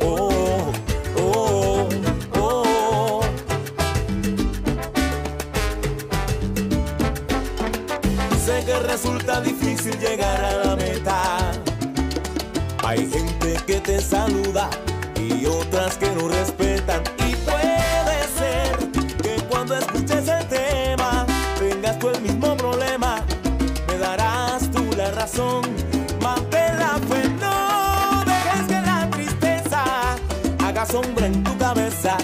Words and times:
Oh, 0.00 0.72
oh, 1.16 1.88
oh. 2.34 3.20
Sé 8.44 8.64
que 8.64 8.78
resulta 8.80 9.40
difícil 9.40 9.98
llegar 9.98 10.44
a 10.44 10.64
la 10.64 10.76
meta. 10.76 11.52
Hay 12.84 13.10
gente 13.10 13.56
que 13.66 13.80
te 13.80 14.00
saluda 14.00 14.68
sombra 30.94 31.26
en 31.26 31.42
tu 31.42 31.58
cabeza. 31.58 32.16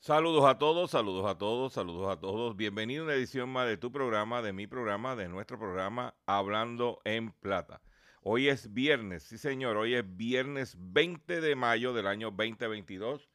Saludos 0.00 0.44
a 0.46 0.58
todos, 0.58 0.90
saludos 0.90 1.26
a 1.26 1.36
todos, 1.36 1.74
saludos 1.74 2.10
a 2.10 2.18
todos. 2.18 2.56
Bienvenido 2.56 3.02
a 3.02 3.04
una 3.04 3.14
edición 3.14 3.50
más 3.50 3.68
de 3.68 3.76
tu 3.76 3.92
programa, 3.92 4.40
de 4.40 4.54
mi 4.54 4.66
programa, 4.66 5.16
de 5.16 5.28
nuestro 5.28 5.58
programa 5.58 6.14
Hablando 6.24 7.02
en 7.04 7.30
Plata. 7.30 7.82
Hoy 8.22 8.48
es 8.48 8.72
viernes, 8.72 9.24
sí 9.24 9.36
señor, 9.36 9.76
hoy 9.76 9.94
es 9.94 10.16
viernes 10.16 10.76
20 10.78 11.42
de 11.42 11.54
mayo 11.56 11.92
del 11.92 12.06
año 12.06 12.30
2022 12.30 13.28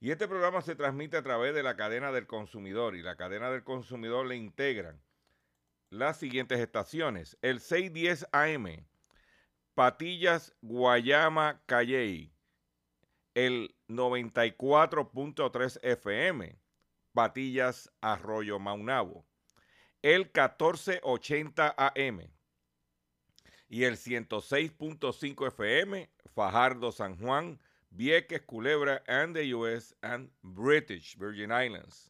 y 0.00 0.10
este 0.10 0.28
programa 0.28 0.60
se 0.60 0.76
transmite 0.76 1.16
a 1.16 1.22
través 1.22 1.54
de 1.54 1.62
la 1.62 1.76
cadena 1.76 2.12
del 2.12 2.26
consumidor 2.26 2.94
y 2.94 3.02
la 3.02 3.16
cadena 3.16 3.50
del 3.50 3.64
consumidor 3.64 4.26
le 4.26 4.36
integran 4.36 5.00
las 5.90 6.18
siguientes 6.18 6.58
estaciones. 6.60 7.36
El 7.42 7.60
610 7.60 8.26
AM, 8.32 8.86
Patillas, 9.74 10.54
Guayama, 10.62 11.62
Calley 11.66 12.32
el 13.34 13.74
94.3 13.88 15.78
FM, 15.82 16.58
Patillas 17.12 17.90
Arroyo 18.00 18.58
Maunabo, 18.58 19.24
el 20.02 20.22
1480 20.22 21.74
AM 21.76 22.20
y 23.68 23.84
el 23.84 23.96
106.5 23.96 25.46
FM, 25.48 26.10
Fajardo 26.34 26.92
San 26.92 27.16
Juan, 27.16 27.60
Vieques, 27.90 28.42
Culebra, 28.42 29.02
and 29.06 29.34
the 29.34 29.54
US 29.54 29.94
and 30.02 30.30
British 30.42 31.16
Virgin 31.16 31.50
Islands. 31.50 32.09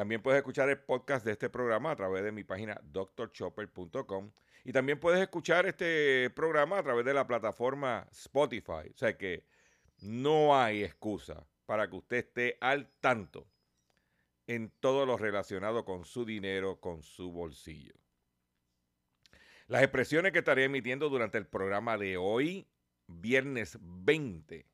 También 0.00 0.22
puedes 0.22 0.38
escuchar 0.38 0.70
el 0.70 0.78
podcast 0.78 1.26
de 1.26 1.32
este 1.32 1.50
programa 1.50 1.90
a 1.90 1.94
través 1.94 2.24
de 2.24 2.32
mi 2.32 2.42
página 2.42 2.80
drchopper.com. 2.84 4.30
Y 4.64 4.72
también 4.72 4.98
puedes 4.98 5.20
escuchar 5.20 5.66
este 5.66 6.30
programa 6.30 6.78
a 6.78 6.82
través 6.82 7.04
de 7.04 7.12
la 7.12 7.26
plataforma 7.26 8.08
Spotify. 8.10 8.88
O 8.94 8.96
sea 8.96 9.18
que 9.18 9.44
no 9.98 10.58
hay 10.58 10.84
excusa 10.84 11.46
para 11.66 11.90
que 11.90 11.96
usted 11.96 12.16
esté 12.16 12.56
al 12.62 12.90
tanto 13.00 13.46
en 14.46 14.72
todo 14.80 15.04
lo 15.04 15.18
relacionado 15.18 15.84
con 15.84 16.06
su 16.06 16.24
dinero, 16.24 16.80
con 16.80 17.02
su 17.02 17.30
bolsillo. 17.30 17.92
Las 19.66 19.82
expresiones 19.82 20.32
que 20.32 20.38
estaré 20.38 20.64
emitiendo 20.64 21.10
durante 21.10 21.36
el 21.36 21.46
programa 21.46 21.98
de 21.98 22.16
hoy, 22.16 22.66
viernes 23.06 23.76
20 23.82 24.69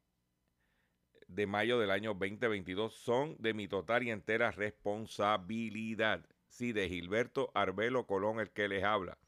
de 1.28 1.46
mayo 1.46 1.78
del 1.78 1.90
año 1.90 2.14
2022, 2.14 2.94
son 2.94 3.36
de 3.38 3.54
mi 3.54 3.68
total 3.68 4.02
y 4.02 4.10
entera 4.10 4.50
responsabilidad. 4.50 6.24
Sí, 6.48 6.72
de 6.72 6.88
Gilberto 6.88 7.50
Arbelo 7.54 8.06
Colón, 8.06 8.40
el 8.40 8.50
que 8.50 8.68
les 8.68 8.84
habla. 8.84 9.18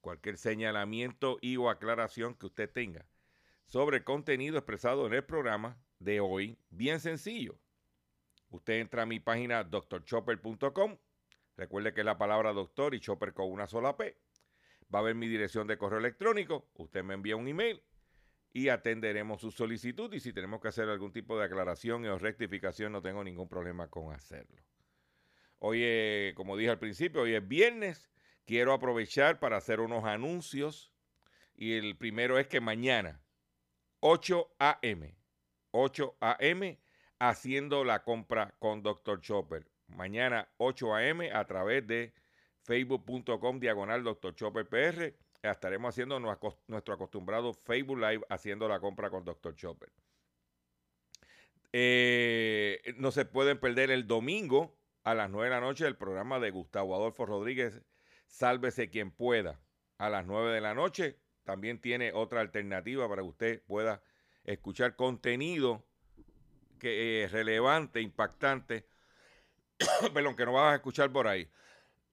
Cualquier 0.00 0.38
señalamiento 0.38 1.38
o 1.58 1.70
aclaración 1.70 2.34
que 2.34 2.46
usted 2.46 2.70
tenga 2.70 3.06
sobre 3.64 3.98
el 3.98 4.04
contenido 4.04 4.58
expresado 4.58 5.06
en 5.06 5.14
el 5.14 5.24
programa 5.24 5.78
de 5.98 6.20
hoy, 6.20 6.58
bien 6.70 7.00
sencillo 7.00 7.58
Usted 8.50 8.74
entra 8.74 9.02
a 9.02 9.06
mi 9.06 9.20
página 9.20 9.64
drchopper.com. 9.64 10.96
Recuerde 11.56 11.92
que 11.92 12.00
es 12.00 12.06
la 12.06 12.18
palabra 12.18 12.52
doctor 12.52 12.94
y 12.94 13.00
chopper 13.00 13.32
con 13.32 13.50
una 13.50 13.66
sola 13.66 13.96
P. 13.96 14.16
Va 14.94 15.00
a 15.00 15.02
ver 15.02 15.14
mi 15.14 15.26
dirección 15.26 15.66
de 15.66 15.78
correo 15.78 15.98
electrónico. 15.98 16.68
Usted 16.74 17.02
me 17.02 17.14
envía 17.14 17.36
un 17.36 17.48
email 17.48 17.82
y 18.56 18.70
atenderemos 18.70 19.42
su 19.42 19.50
solicitud. 19.50 20.10
Y 20.14 20.20
si 20.20 20.32
tenemos 20.32 20.62
que 20.62 20.68
hacer 20.68 20.88
algún 20.88 21.12
tipo 21.12 21.38
de 21.38 21.44
aclaración 21.44 22.06
o 22.06 22.18
rectificación, 22.18 22.90
no 22.90 23.02
tengo 23.02 23.22
ningún 23.22 23.50
problema 23.50 23.88
con 23.88 24.14
hacerlo. 24.14 24.62
Hoy, 25.58 26.32
como 26.34 26.56
dije 26.56 26.70
al 26.70 26.78
principio, 26.78 27.20
hoy 27.20 27.34
es 27.34 27.46
viernes. 27.46 28.08
Quiero 28.46 28.72
aprovechar 28.72 29.40
para 29.40 29.58
hacer 29.58 29.80
unos 29.80 30.04
anuncios. 30.04 30.90
Y 31.54 31.74
el 31.74 31.98
primero 31.98 32.38
es 32.38 32.46
que 32.46 32.62
mañana, 32.62 33.20
8 34.00 34.54
a.m., 34.58 35.14
8 35.72 36.16
a.m., 36.20 36.80
haciendo 37.18 37.84
la 37.84 38.04
compra 38.04 38.54
con 38.58 38.82
Dr. 38.82 39.20
Chopper. 39.20 39.66
Mañana 39.88 40.48
8 40.56 40.94
a.m. 40.94 41.30
a 41.30 41.44
través 41.46 41.86
de 41.86 42.14
facebook.com 42.62 43.60
diagonal 43.60 44.02
Dr. 44.02 44.34
Chopper 44.34 44.66
PR. 44.66 45.25
Estaremos 45.42 45.90
haciendo 45.90 46.18
nuestro 46.18 46.94
acostumbrado 46.94 47.52
Facebook 47.52 47.98
Live 47.98 48.24
haciendo 48.28 48.68
la 48.68 48.80
compra 48.80 49.10
con 49.10 49.24
Dr. 49.24 49.54
Chopper. 49.54 49.90
Eh, 51.72 52.94
no 52.96 53.10
se 53.10 53.24
pueden 53.24 53.58
perder 53.58 53.90
el 53.90 54.06
domingo 54.06 54.76
a 55.04 55.14
las 55.14 55.30
9 55.30 55.48
de 55.48 55.54
la 55.54 55.60
noche 55.60 55.86
el 55.86 55.96
programa 55.96 56.40
de 56.40 56.50
Gustavo 56.50 56.94
Adolfo 56.94 57.26
Rodríguez, 57.26 57.82
Sálvese 58.26 58.90
quien 58.90 59.10
pueda. 59.10 59.60
A 59.98 60.10
las 60.10 60.26
9 60.26 60.52
de 60.52 60.60
la 60.60 60.74
noche 60.74 61.18
también 61.44 61.80
tiene 61.80 62.12
otra 62.12 62.40
alternativa 62.40 63.08
para 63.08 63.22
que 63.22 63.28
usted 63.28 63.62
pueda 63.66 64.02
escuchar 64.44 64.96
contenido 64.96 65.84
que 66.78 67.24
es 67.24 67.32
relevante, 67.32 68.00
impactante, 68.00 68.86
perdón, 70.14 70.36
que 70.36 70.44
no 70.44 70.52
vas 70.52 70.72
a 70.72 70.76
escuchar 70.76 71.10
por 71.10 71.28
ahí, 71.28 71.50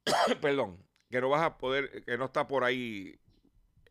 perdón, 0.41 0.77
que 1.13 1.21
no 1.21 1.29
vas 1.29 1.43
a 1.43 1.59
poder, 1.59 2.03
que 2.05 2.17
no 2.17 2.25
está 2.25 2.47
por 2.47 2.63
ahí 2.63 3.19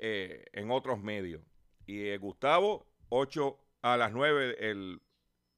eh, 0.01 0.45
en 0.55 0.73
otros 0.73 1.01
medios. 1.01 1.41
Y 1.87 2.09
eh, 2.09 2.19
Gustavo, 2.19 2.85
8 3.11 3.61
a 3.83 3.97
las 3.97 4.11
9 4.11 4.57
el 4.59 5.01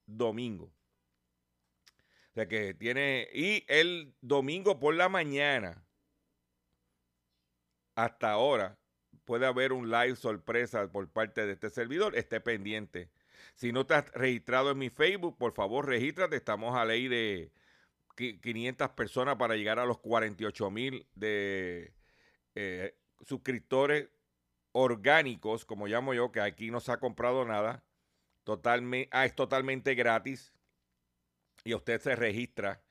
domingo. 0.04 0.66
O 0.66 2.34
sea 2.34 2.46
que 2.48 2.74
tiene, 2.74 3.28
y 3.32 3.64
el 3.68 4.14
domingo 4.20 4.78
por 4.78 4.94
la 4.94 5.08
mañana, 5.08 5.86
hasta 7.94 8.32
ahora, 8.32 8.76
puede 9.24 9.46
haber 9.46 9.72
un 9.72 9.90
live 9.90 10.16
sorpresa 10.16 10.92
por 10.92 11.08
parte 11.08 11.46
de 11.46 11.54
este 11.54 11.70
servidor. 11.70 12.14
Esté 12.14 12.42
pendiente. 12.42 13.08
Si 13.54 13.72
no 13.72 13.82
estás 13.82 14.12
registrado 14.12 14.72
en 14.72 14.76
mi 14.76 14.90
Facebook, 14.90 15.38
por 15.38 15.54
favor, 15.54 15.86
regístrate. 15.86 16.36
Estamos 16.36 16.76
a 16.76 16.84
ley 16.84 17.08
de 17.08 17.52
500 18.14 18.90
personas 18.90 19.36
para 19.36 19.56
llegar 19.56 19.78
a 19.78 19.86
los 19.86 19.98
48 19.98 20.70
mil 20.70 21.06
de 21.14 21.94
eh, 22.54 22.96
suscriptores 23.22 24.08
orgánicos, 24.72 25.64
como 25.64 25.86
llamo 25.86 26.14
yo, 26.14 26.32
que 26.32 26.40
aquí 26.40 26.70
no 26.70 26.80
se 26.80 26.92
ha 26.92 26.98
comprado 26.98 27.44
nada. 27.44 27.84
Ah, 29.10 29.24
es 29.24 29.34
totalmente 29.34 29.94
gratis. 29.94 30.52
Y 31.64 31.74
usted 31.74 32.00
se 32.00 32.14
registra 32.14 32.82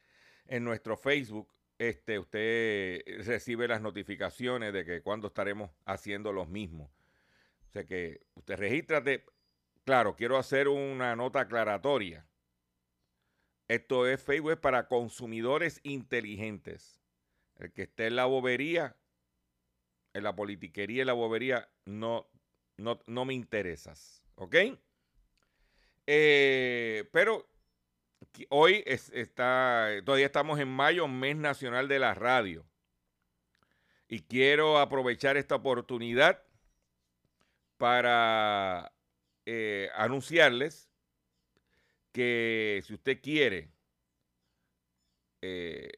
en 0.47 0.63
nuestro 0.63 0.97
Facebook 0.97 1.53
este, 1.79 2.19
usted 2.19 3.01
recibe 3.25 3.67
las 3.67 3.81
notificaciones 3.81 4.73
de 4.73 4.85
que 4.85 5.01
cuando 5.01 5.27
estaremos 5.27 5.71
haciendo 5.85 6.31
los 6.31 6.47
mismos. 6.47 6.89
O 7.69 7.71
sea 7.71 7.85
que 7.85 8.21
usted 8.35 8.57
regístrate. 8.57 9.25
Claro, 9.83 10.15
quiero 10.15 10.37
hacer 10.37 10.67
una 10.67 11.15
nota 11.15 11.41
aclaratoria. 11.41 12.25
Esto 13.67 14.07
es 14.07 14.21
Facebook 14.21 14.59
para 14.59 14.87
consumidores 14.87 15.79
inteligentes. 15.83 17.01
El 17.57 17.71
que 17.71 17.83
esté 17.83 18.07
en 18.07 18.15
la 18.15 18.25
bobería, 18.25 18.97
en 20.13 20.23
la 20.23 20.35
politiquería 20.35 21.03
y 21.03 21.05
la 21.05 21.13
bobería, 21.13 21.69
no, 21.85 22.29
no, 22.77 22.99
no 23.07 23.25
me 23.25 23.33
interesas. 23.33 24.23
¿Ok? 24.35 24.55
Eh, 26.07 27.09
pero 27.11 27.47
hoy 28.49 28.83
está, 28.85 29.89
todavía 30.05 30.25
estamos 30.25 30.59
en 30.59 30.67
mayo, 30.67 31.07
mes 31.07 31.35
nacional 31.35 31.87
de 31.87 31.99
la 31.99 32.13
radio. 32.13 32.65
Y 34.07 34.21
quiero 34.21 34.77
aprovechar 34.79 35.37
esta 35.37 35.55
oportunidad 35.55 36.43
para 37.77 38.93
eh, 39.45 39.89
anunciarles 39.95 40.92
que 42.13 42.81
si 42.85 42.93
usted 42.93 43.21
quiere 43.21 43.71
eh, 45.41 45.89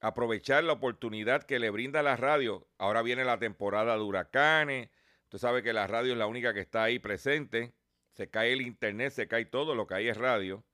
aprovechar 0.00 0.64
la 0.64 0.74
oportunidad 0.74 1.42
que 1.42 1.58
le 1.58 1.70
brinda 1.70 2.02
la 2.02 2.16
radio, 2.16 2.66
ahora 2.78 3.02
viene 3.02 3.24
la 3.24 3.38
temporada 3.38 3.96
de 3.96 4.02
huracanes, 4.02 4.90
usted 5.24 5.38
sabe 5.38 5.62
que 5.62 5.72
la 5.72 5.86
radio 5.86 6.12
es 6.12 6.18
la 6.18 6.26
única 6.26 6.54
que 6.54 6.60
está 6.60 6.84
ahí 6.84 6.98
presente, 6.98 7.74
se 8.12 8.30
cae 8.30 8.52
el 8.52 8.62
internet, 8.62 9.12
se 9.12 9.28
cae 9.28 9.44
todo, 9.46 9.74
lo 9.74 9.86
que 9.86 9.94
hay 9.94 10.08
es 10.08 10.16
radio. 10.16 10.64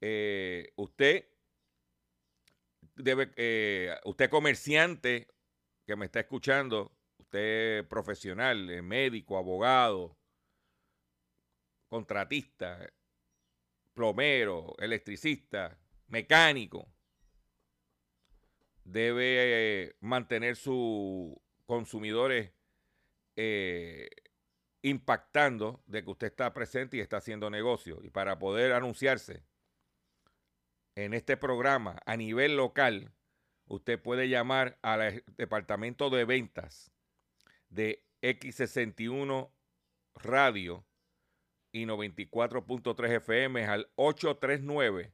Eh, 0.00 0.72
usted 0.76 1.28
debe, 2.94 3.32
eh, 3.36 3.94
usted 4.04 4.30
comerciante 4.30 5.28
que 5.86 5.96
me 5.96 6.06
está 6.06 6.20
escuchando, 6.20 6.96
usted 7.18 7.86
profesional, 7.88 8.82
médico, 8.82 9.36
abogado, 9.36 10.16
contratista, 11.88 12.88
plomero, 13.96 14.74
electricista, 14.78 15.78
mecánico, 16.06 16.86
debe 18.84 19.96
mantener 20.00 20.54
sus 20.54 21.34
consumidores 21.64 22.52
impactando 24.82 25.82
de 25.86 26.04
que 26.04 26.10
usted 26.10 26.28
está 26.28 26.52
presente 26.52 26.98
y 26.98 27.00
está 27.00 27.16
haciendo 27.16 27.50
negocio. 27.50 27.98
Y 28.04 28.10
para 28.10 28.38
poder 28.38 28.72
anunciarse, 28.72 29.42
en 30.94 31.12
este 31.12 31.36
programa 31.36 31.98
a 32.06 32.16
nivel 32.16 32.56
local, 32.56 33.12
usted 33.66 34.00
puede 34.00 34.28
llamar 34.28 34.78
al 34.82 35.24
departamento 35.36 36.10
de 36.10 36.24
ventas 36.24 36.92
de 37.70 38.04
X61 38.22 39.50
Radio 40.14 40.85
y 41.72 41.84
94.3 41.84 43.16
FM 43.16 43.66
al 43.66 43.90
839 43.96 45.12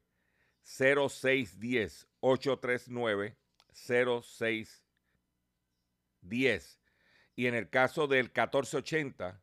0610 0.62 2.06
839 2.20 3.37
0610 3.72 4.82
y 7.34 7.46
en 7.46 7.54
el 7.54 7.70
caso 7.70 8.06
del 8.06 8.26
1480 8.26 9.43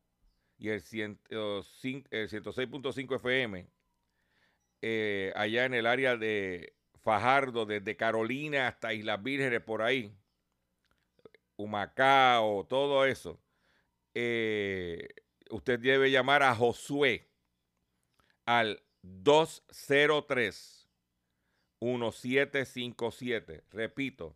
y 0.57 0.69
el, 0.69 0.83
106.5 0.83 3.15
FM 3.15 3.67
eh, 4.81 5.33
allá 5.35 5.65
en 5.65 5.73
el 5.73 5.85
área 5.85 6.15
de 6.15 6.73
Fajardo, 7.01 7.65
desde 7.65 7.97
Carolina 7.97 8.67
hasta 8.67 8.94
Islas 8.94 9.21
Vírgenes, 9.23 9.61
por 9.61 9.81
ahí, 9.81 10.13
Humacao, 11.56 12.65
todo 12.65 13.06
eso, 13.06 13.41
eh, 14.13 15.07
usted 15.50 15.80
debe 15.80 16.12
llamar 16.12 16.44
a 16.44 16.56
Josué 16.56 17.28
al 18.46 18.81
203 19.01 20.88
1757. 21.81 23.63
Repito, 23.72 24.36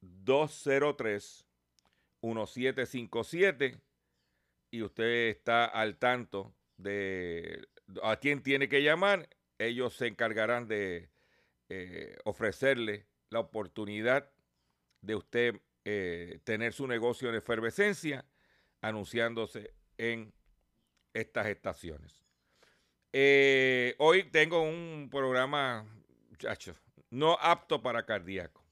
203 0.00 1.44
1757 2.22 3.80
y 4.70 4.82
usted 4.82 5.28
está 5.28 5.64
al 5.64 5.96
tanto 5.96 6.54
de 6.76 7.66
a 8.02 8.16
quién 8.16 8.42
tiene 8.42 8.68
que 8.68 8.82
llamar 8.82 9.28
ellos 9.58 9.94
se 9.94 10.06
encargarán 10.06 10.68
de 10.68 11.08
eh, 11.68 12.16
ofrecerle 12.24 13.06
la 13.30 13.40
oportunidad 13.40 14.30
de 15.00 15.14
usted 15.14 15.60
eh, 15.84 16.40
tener 16.44 16.72
su 16.72 16.86
negocio 16.86 17.28
en 17.28 17.36
efervescencia 17.36 18.24
anunciándose 18.80 19.72
en 19.98 20.32
estas 21.16 21.46
estaciones. 21.46 22.24
Eh, 23.12 23.94
hoy 23.98 24.24
tengo 24.24 24.62
un 24.62 25.08
programa, 25.10 25.86
muchachos, 26.28 26.76
no 27.10 27.38
apto 27.40 27.82
para 27.82 28.04
cardíaco. 28.04 28.64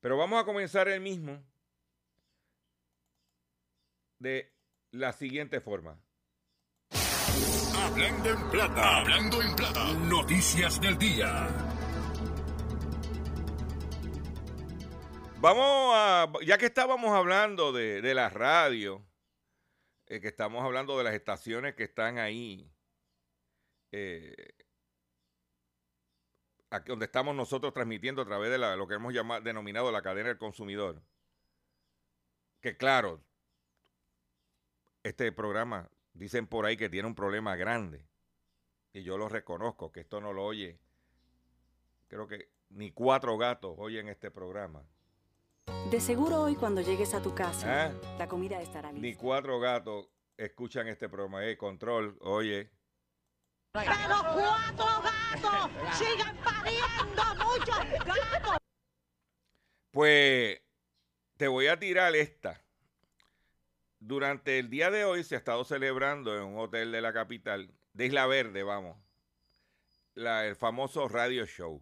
Pero 0.00 0.16
vamos 0.16 0.40
a 0.40 0.44
comenzar 0.44 0.88
el 0.88 1.00
mismo 1.00 1.42
de 4.18 4.52
la 4.92 5.12
siguiente 5.12 5.60
forma. 5.60 6.00
Hablando 7.76 8.30
en 8.30 8.50
plata. 8.50 8.98
Hablando 8.98 9.42
en 9.42 9.56
plata. 9.56 9.92
Noticias 9.92 10.80
del 10.80 10.98
día. 10.98 11.48
Vamos 15.40 15.92
a, 15.94 16.26
ya 16.44 16.58
que 16.58 16.66
estábamos 16.66 17.10
hablando 17.12 17.70
de, 17.72 18.12
la 18.12 18.28
radio, 18.28 19.04
eh, 20.08 20.20
que 20.20 20.28
estamos 20.28 20.64
hablando 20.64 20.96
de 20.96 21.04
las 21.04 21.14
estaciones 21.14 21.74
que 21.74 21.84
están 21.84 22.18
ahí, 22.18 22.70
eh, 23.92 24.34
aquí 26.70 26.88
donde 26.88 27.04
estamos 27.04 27.34
nosotros 27.34 27.74
transmitiendo 27.74 28.22
a 28.22 28.24
través 28.24 28.50
de 28.50 28.58
lo 28.58 28.88
que 28.88 28.94
hemos 28.94 29.12
llamado, 29.12 29.42
denominado 29.42 29.92
la 29.92 30.02
cadena 30.02 30.28
del 30.28 30.38
consumidor. 30.38 31.02
Que 32.60 32.76
claro, 32.76 33.22
este 35.02 35.30
programa 35.30 35.90
dicen 36.14 36.46
por 36.46 36.64
ahí 36.64 36.76
que 36.76 36.88
tiene 36.88 37.06
un 37.06 37.14
problema 37.14 37.54
grande. 37.56 38.08
Y 38.94 39.02
yo 39.02 39.18
lo 39.18 39.28
reconozco, 39.28 39.92
que 39.92 40.00
esto 40.00 40.20
no 40.22 40.32
lo 40.32 40.44
oye. 40.44 40.80
Creo 42.08 42.26
que 42.26 42.50
ni 42.70 42.92
cuatro 42.92 43.36
gatos 43.36 43.74
oyen 43.78 44.08
este 44.08 44.30
programa. 44.30 44.82
De 45.90 46.00
seguro 46.00 46.42
hoy 46.42 46.54
cuando 46.54 46.80
llegues 46.80 47.14
a 47.14 47.22
tu 47.22 47.34
casa, 47.34 47.86
¿Ah? 47.86 47.92
la 48.18 48.28
comida 48.28 48.60
estará 48.60 48.92
lista. 48.92 49.06
Ni 49.06 49.14
cuatro 49.14 49.58
gatos 49.58 50.06
escuchan 50.36 50.86
este 50.88 51.08
programa. 51.08 51.44
Eh, 51.46 51.56
control, 51.56 52.16
oye. 52.20 52.70
Pero 53.72 53.90
cuatro 54.34 54.86
gatos 55.02 55.70
sigan 55.96 56.36
pariendo 56.38 57.22
muchos 57.44 58.04
gatos. 58.04 58.56
Pues 59.90 60.60
te 61.36 61.48
voy 61.48 61.68
a 61.68 61.78
tirar 61.78 62.14
esta. 62.16 62.60
Durante 64.00 64.58
el 64.58 64.70
día 64.70 64.90
de 64.90 65.04
hoy 65.04 65.24
se 65.24 65.34
ha 65.34 65.38
estado 65.38 65.64
celebrando 65.64 66.36
en 66.36 66.44
un 66.44 66.58
hotel 66.58 66.92
de 66.92 67.00
la 67.00 67.12
capital, 67.12 67.72
de 67.94 68.06
Isla 68.06 68.26
Verde, 68.26 68.62
vamos. 68.62 68.96
la- 70.14 70.46
el 70.46 70.56
famoso 70.56 71.06
radio 71.08 71.46
show. 71.46 71.80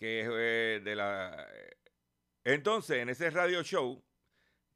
Que 0.00 0.22
es 0.22 0.28
eh, 0.32 0.80
de 0.82 0.96
la. 0.96 1.46
Entonces, 2.42 2.96
en 2.96 3.10
ese 3.10 3.28
radio 3.28 3.62
show, 3.62 4.02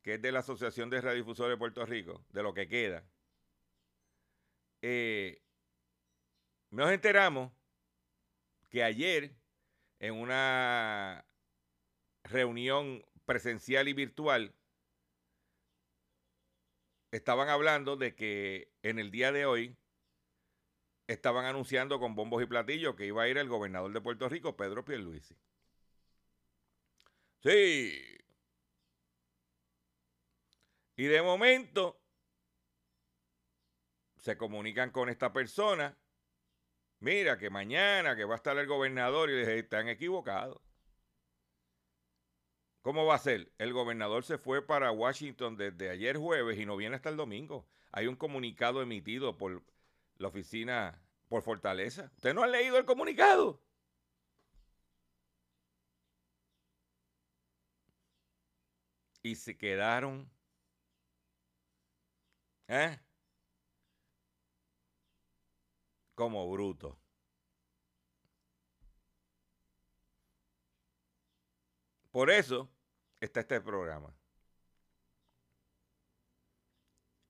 que 0.02 0.14
es 0.14 0.23
de 0.23 0.31
la 0.31 0.40
Asociación 0.40 0.90
de 0.90 1.00
Radiodifusores 1.00 1.54
de 1.54 1.59
Puerto 1.59 1.87
Rico, 1.87 2.26
de 2.28 2.43
lo 2.43 2.52
que 2.52 2.69
queda, 2.69 3.09
eh, 4.83 5.43
nos 6.71 6.90
enteramos 6.90 7.52
que 8.69 8.85
ayer, 8.85 9.35
en 9.99 10.12
una 10.12 11.26
reunión 12.25 13.02
presencial 13.25 13.88
y 13.88 13.95
virtual, 13.95 14.54
estaban 17.12 17.49
hablando 17.49 17.97
de 17.97 18.14
que 18.14 18.75
en 18.83 18.99
el 18.99 19.11
día 19.11 19.33
de 19.33 19.47
hoy 19.47 19.78
estaban 21.06 21.44
anunciando 21.44 21.99
con 22.00 22.14
bombos 22.14 22.42
y 22.42 22.46
platillos 22.46 22.94
que 22.96 23.06
iba 23.06 23.23
a 23.23 23.28
ir 23.28 23.38
el 23.38 23.49
gobernador 23.49 23.92
de 23.92 24.00
Puerto 24.00 24.28
Rico, 24.28 24.56
Pedro 24.56 24.84
Pierluisi. 24.84 25.37
Sí. 27.42 28.00
Y 30.96 31.04
de 31.04 31.23
momento 31.23 32.00
se 34.16 34.37
comunican 34.38 34.90
con 34.90 35.08
esta 35.11 35.32
persona. 35.32 35.96
Mira, 37.00 37.37
que 37.37 37.50
mañana 37.50 38.16
que 38.16 38.25
va 38.25 38.34
a 38.34 38.37
estar 38.37 38.56
el 38.56 38.66
gobernador 38.66 39.28
y 39.28 39.37
les 39.37 39.49
están 39.49 39.88
equivocados. 39.88 40.62
¿Cómo 42.80 43.06
va 43.06 43.16
a 43.16 43.18
ser? 43.18 43.52
El 43.58 43.73
gobernador 43.73 44.25
se 44.25 44.38
fue 44.38 44.66
para 44.66 44.90
Washington 44.90 45.56
desde 45.56 45.90
ayer 45.90 46.16
jueves 46.16 46.58
y 46.58 46.66
no 46.66 46.76
viene 46.76 46.96
hasta 46.96 47.08
el 47.11 47.16
domingo. 47.16 47.66
Hay 47.92 48.06
un 48.06 48.16
comunicado 48.16 48.82
emitido 48.82 49.37
por 49.37 49.62
la 50.18 50.28
oficina, 50.28 51.00
por 51.28 51.42
Fortaleza. 51.42 52.11
¿Usted 52.16 52.35
no 52.35 52.42
ha 52.42 52.47
leído 52.47 52.78
el 52.78 52.85
comunicado? 52.85 53.61
Y 59.23 59.35
se 59.37 59.56
quedaron. 59.56 60.30
¿Eh? 62.68 62.99
Como 66.14 66.50
brutos. 66.50 66.97
Por 72.11 72.30
eso 72.30 72.71
está 73.21 73.40
este 73.40 73.61
programa. 73.61 74.14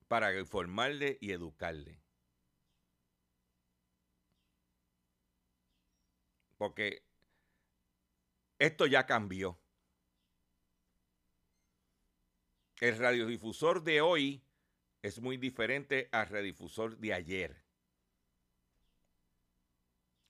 Para 0.09 0.39
informarle 0.39 1.17
y 1.21 1.33
educarle. 1.33 2.04
Porque 6.65 7.03
esto 8.59 8.87
ya 8.87 9.05
cambió. 9.05 9.61
El 12.81 12.97
radiodifusor 12.97 13.83
de 13.83 14.01
hoy 14.01 14.43
es 15.03 15.21
muy 15.21 15.37
diferente 15.37 16.09
al 16.11 16.27
radiodifusor 16.27 16.97
de 16.97 17.13
ayer. 17.13 17.63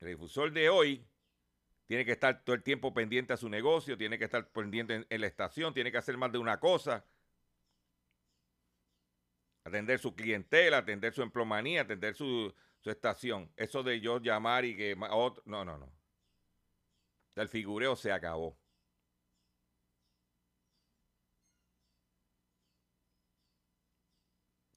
El 0.00 0.09
difusor 0.09 0.53
de 0.53 0.69
hoy 0.71 1.07
tiene 1.87 2.05
que 2.05 2.11
estar 2.11 2.43
todo 2.43 2.57
el 2.57 2.64
tiempo 2.64 2.93
pendiente 2.93 3.33
a 3.33 3.37
su 3.37 3.49
negocio, 3.49 3.97
tiene 3.97 4.19
que 4.19 4.25
estar 4.25 4.49
pendiente 4.49 5.07
en, 5.09 5.21
la 5.21 5.29
estación, 5.29 5.73
tiene 5.73 5.93
que 5.93 5.99
hacer 5.99 6.17
más 6.17 6.33
de 6.33 6.38
una 6.38 6.59
cosa. 6.59 7.05
Atender 9.62 10.00
su 10.00 10.17
clientela, 10.17 10.79
atender 10.79 11.14
su 11.14 11.23
emplomanía, 11.23 11.83
atender 11.83 12.17
su, 12.17 12.53
su 12.81 12.91
estación. 12.91 13.53
Eso 13.57 13.85
de 13.85 14.00
yo 14.00 14.21
llamar 14.21 14.64
y 14.64 14.76
que 14.76 14.97
otro, 15.12 15.41
no, 15.47 15.64
no, 15.64 15.79
no. 15.79 16.03
El 17.37 17.49
figureo 17.49 17.97
se 17.97 18.12
acabó. 18.12 18.57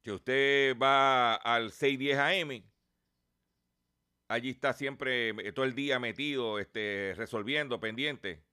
Si 0.03 0.11
usted 0.11 0.77
va 0.77 1.35
al 1.35 1.71
610 1.71 2.17
AM, 2.17 2.63
allí 4.29 4.49
está 4.51 4.73
siempre 4.73 5.29
eh, 5.29 5.51
todo 5.51 5.65
el 5.65 5.75
día 5.75 5.99
metido, 5.99 6.59
este, 6.59 7.13
resolviendo, 7.15 7.79
pendiente. 7.79 8.43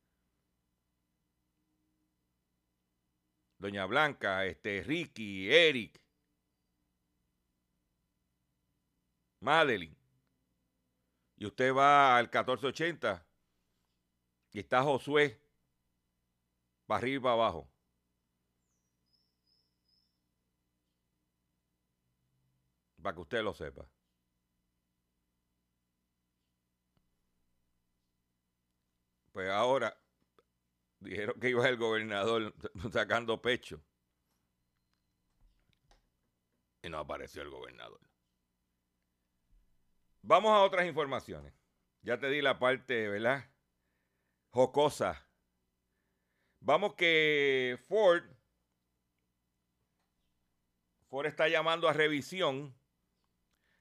Doña 3.58 3.86
Blanca, 3.86 4.44
este, 4.46 4.82
Ricky, 4.82 5.50
Eric, 5.50 6.00
Madeline. 9.40 9.96
Y 11.36 11.46
usted 11.46 11.72
va 11.72 12.16
al 12.16 12.24
1480 12.24 13.24
y 14.54 14.60
está 14.60 14.82
Josué 14.84 15.38
para 16.86 16.98
arriba 16.98 17.16
y 17.16 17.20
para 17.20 17.34
abajo. 17.34 17.68
Para 23.02 23.14
que 23.14 23.20
usted 23.20 23.42
lo 23.42 23.52
sepa. 23.52 23.84
Pues 29.32 29.50
ahora 29.50 29.94
dijeron 31.00 31.38
que 31.40 31.50
iba 31.50 31.68
el 31.68 31.76
gobernador 31.76 32.54
sacando 32.92 33.42
pecho. 33.42 33.82
Y 36.80 36.88
no 36.88 36.98
apareció 36.98 37.42
el 37.42 37.50
gobernador. 37.50 38.00
Vamos 40.22 40.52
a 40.52 40.62
otras 40.62 40.86
informaciones. 40.86 41.52
Ya 42.02 42.20
te 42.20 42.28
di 42.28 42.40
la 42.40 42.58
parte, 42.60 43.08
¿verdad? 43.08 43.53
Jocosa. 44.54 45.26
Vamos 46.60 46.94
que 46.94 47.76
Ford, 47.88 48.22
Ford 51.08 51.26
está 51.26 51.48
llamando 51.48 51.88
a 51.88 51.92
revisión 51.92 52.72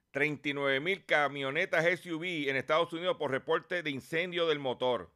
39 0.09 0.79
mil 0.79 1.05
camionetas 1.05 1.85
SUV 1.99 2.49
en 2.49 2.55
Estados 2.55 2.91
Unidos 2.91 3.17
por 3.17 3.29
reporte 3.29 3.83
de 3.83 3.91
incendio 3.91 4.47
del 4.47 4.57
motor. 4.57 5.11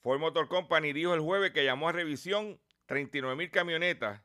Ford 0.00 0.20
Motor 0.20 0.48
Company 0.48 0.94
dijo 0.94 1.12
el 1.12 1.20
jueves 1.20 1.52
que 1.52 1.66
llamó 1.66 1.90
a 1.90 1.92
revisión 1.92 2.58
39 2.86 3.36
mil 3.36 3.50
camionetas 3.50 4.22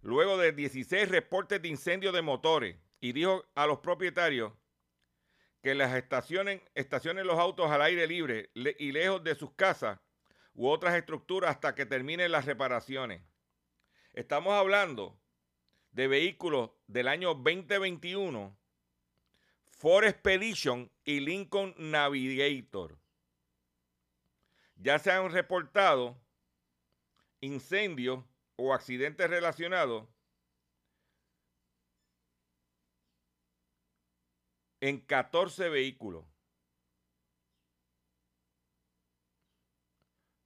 luego 0.00 0.36
de 0.36 0.50
16 0.50 1.08
reportes 1.08 1.62
de 1.62 1.68
incendio 1.68 2.10
de 2.10 2.22
motores 2.22 2.76
y 2.98 3.12
dijo 3.12 3.44
a 3.54 3.68
los 3.68 3.78
propietarios 3.78 4.52
que 5.62 5.74
las 5.74 5.94
estaciones 5.94 6.60
estacionen 6.74 7.26
los 7.26 7.38
autos 7.38 7.70
al 7.70 7.82
aire 7.82 8.06
libre 8.06 8.50
y 8.54 8.92
lejos 8.92 9.22
de 9.22 9.36
sus 9.36 9.52
casas 9.52 10.00
u 10.54 10.68
otras 10.68 10.94
estructuras 10.96 11.52
hasta 11.52 11.74
que 11.74 11.86
terminen 11.86 12.32
las 12.32 12.44
reparaciones. 12.44 13.22
Estamos 14.12 14.52
hablando 14.54 15.16
de 15.92 16.08
vehículos 16.08 16.70
del 16.88 17.06
año 17.06 17.34
2021, 17.34 18.56
Ford 19.70 20.04
Expedition 20.04 20.90
y 21.04 21.20
Lincoln 21.20 21.74
Navigator. 21.78 22.98
Ya 24.76 24.98
se 24.98 25.12
han 25.12 25.30
reportado 25.30 26.20
incendios 27.40 28.24
o 28.56 28.74
accidentes 28.74 29.30
relacionados 29.30 30.08
en 34.82 34.98
14 34.98 35.68
vehículos. 35.68 36.24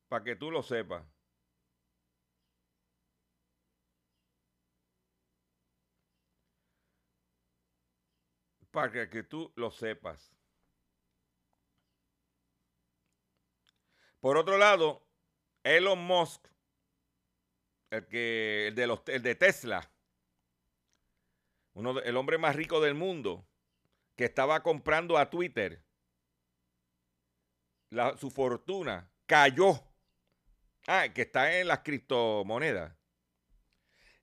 Para 0.08 0.22
que 0.24 0.36
tú 0.36 0.50
lo 0.50 0.62
sepas. 0.62 1.04
Para 8.70 9.08
que, 9.08 9.22
tú 9.22 9.50
lo 9.56 9.70
sepas. 9.70 10.30
Por 14.20 14.36
otro 14.36 14.58
lado, 14.58 15.02
Elon 15.64 15.98
Musk, 15.98 16.46
el, 17.88 18.06
que, 18.06 18.66
el, 18.68 18.74
de, 18.74 18.86
los, 18.86 19.00
el 19.06 19.22
de 19.22 19.34
Tesla, 19.34 19.90
uno 21.72 21.98
el 22.00 22.16
hombre 22.18 22.36
más 22.36 22.54
rico 22.54 22.82
del 22.82 22.94
mundo, 22.94 23.48
que 24.16 24.24
estaba 24.24 24.62
comprando 24.62 25.18
a 25.18 25.30
Twitter, 25.30 25.84
la- 27.90 28.16
su 28.16 28.30
fortuna 28.30 29.10
cayó. 29.26 29.82
Ah, 30.88 31.08
que 31.12 31.22
está 31.22 31.58
en 31.58 31.68
las 31.68 31.80
criptomonedas. 31.80 32.96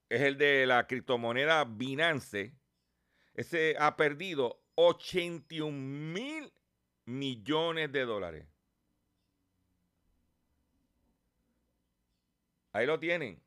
es 0.08 0.20
el 0.20 0.38
de 0.38 0.64
la 0.64 0.86
criptomoneda 0.86 1.64
Binance. 1.64 2.54
Ese 3.34 3.74
ha 3.80 3.96
perdido 3.96 4.62
81 4.76 5.76
mil 5.76 6.52
millones 7.04 7.90
de 7.90 8.04
dólares. 8.04 8.46
Ahí 12.72 12.86
lo 12.86 13.00
tienen. 13.00 13.42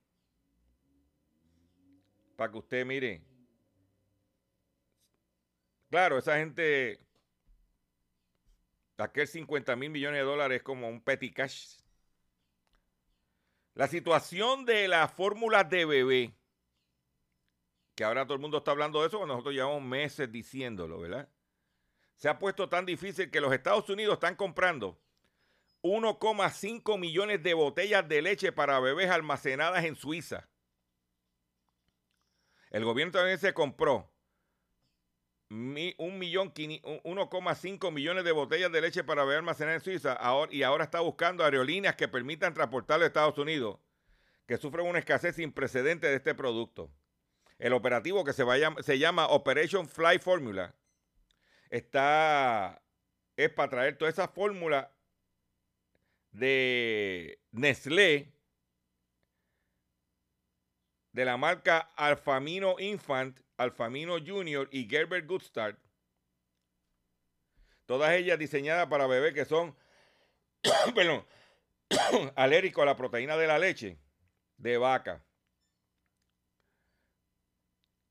Para 2.35 2.51
que 2.51 2.57
usted 2.57 2.85
mire. 2.85 3.23
Claro, 5.89 6.17
esa 6.17 6.37
gente, 6.37 6.99
aquel 9.03 9.27
50 9.27 9.75
mil 9.75 9.89
millones 9.89 10.19
de 10.19 10.25
dólares 10.25 10.57
es 10.57 10.63
como 10.63 10.87
un 10.87 11.01
petty 11.01 11.31
cash. 11.31 11.77
La 13.73 13.87
situación 13.87 14.65
de 14.65 14.87
las 14.87 15.11
fórmulas 15.11 15.69
de 15.69 15.85
bebé, 15.85 16.33
que 17.95 18.03
ahora 18.03 18.25
todo 18.25 18.35
el 18.35 18.41
mundo 18.41 18.57
está 18.57 18.71
hablando 18.71 19.01
de 19.01 19.07
eso, 19.07 19.17
cuando 19.17 19.35
nosotros 19.35 19.53
llevamos 19.55 19.81
meses 19.81 20.31
diciéndolo, 20.31 20.99
¿verdad? 20.99 21.29
Se 22.15 22.27
ha 22.27 22.37
puesto 22.37 22.67
tan 22.67 22.85
difícil 22.85 23.31
que 23.31 23.39
los 23.39 23.53
Estados 23.53 23.89
Unidos 23.89 24.15
están 24.15 24.35
comprando 24.35 24.99
1,5 25.81 26.97
millones 26.97 27.41
de 27.41 27.53
botellas 27.53 28.07
de 28.07 28.21
leche 28.21 28.51
para 28.51 28.79
bebés 28.81 29.09
almacenadas 29.09 29.85
en 29.85 29.95
Suiza. 29.95 30.49
El 32.69 32.83
gobierno 32.83 33.13
también 33.13 33.37
se 33.39 33.53
compró 33.53 33.73
mi- 33.77 33.79
un 33.79 33.87
millón 33.89 34.07
quini- 34.09 34.13
un- 35.23 35.38
1,5 35.49 37.91
millones 37.91 38.23
de 38.23 38.31
botellas 38.31 38.71
de 38.71 38.81
leche 38.81 39.03
para 39.03 39.23
bebés 39.23 39.39
almacenadas 39.39 39.81
en 39.81 39.83
Suiza 39.83 40.13
ahora- 40.13 40.53
y 40.53 40.63
ahora 40.63 40.83
está 40.83 40.99
buscando 40.99 41.43
aerolíneas 41.43 41.95
que 41.95 42.07
permitan 42.07 42.53
transportarlo 42.53 43.03
a 43.03 43.07
Estados 43.07 43.37
Unidos, 43.37 43.79
que 44.45 44.57
sufren 44.57 44.85
una 44.85 44.99
escasez 44.99 45.35
sin 45.35 45.51
precedentes 45.51 46.09
de 46.09 46.17
este 46.17 46.35
producto. 46.35 46.91
El 47.57 47.73
operativo 47.73 48.23
que 48.23 48.33
se, 48.33 48.43
se 48.83 48.99
llama 48.99 49.27
Operation 49.27 49.87
Fly 49.87 50.19
Formula 50.19 50.75
está 51.69 52.81
es 53.35 53.49
para 53.49 53.69
traer 53.69 53.97
toda 53.97 54.11
esa 54.11 54.27
fórmula 54.27 54.91
de 56.31 57.41
Nestlé 57.51 58.33
de 61.11 61.25
la 61.25 61.37
marca 61.37 61.79
Alfamino 61.95 62.75
Infant, 62.79 63.39
Alfamino 63.59 64.17
Junior 64.25 64.69
y 64.71 64.87
Gerber 64.89 65.25
Good 65.25 65.41
Start. 65.43 65.77
Todas 67.85 68.11
ellas 68.13 68.39
diseñadas 68.39 68.87
para 68.87 69.05
bebés 69.05 69.33
que 69.33 69.43
son 69.45 69.75
alérgicos 72.35 72.81
a 72.83 72.85
la 72.85 72.95
proteína 72.95 73.35
de 73.35 73.47
la 73.47 73.59
leche 73.59 73.99
de 74.57 74.77
vaca. 74.77 75.25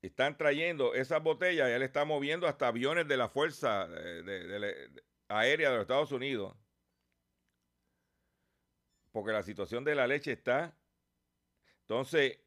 Están 0.01 0.37
trayendo 0.37 0.93
esas 0.93 1.21
botellas, 1.23 1.67
ya 1.69 1.79
le 1.79 1.85
está 1.85 2.05
moviendo 2.05 2.47
hasta 2.47 2.67
aviones 2.67 3.07
de 3.07 3.17
la 3.17 3.27
Fuerza 3.27 3.85
eh, 3.89 4.21
de- 4.23 5.03
Aérea 5.29 5.69
de 5.69 5.75
los 5.77 5.81
Estados 5.83 6.11
Unidos. 6.11 6.55
Porque 9.11 9.31
la 9.31 9.43
situación 9.43 9.83
de 9.83 9.95
la 9.95 10.05
leche 10.07 10.31
está. 10.31 10.77
Entonces, 11.81 12.39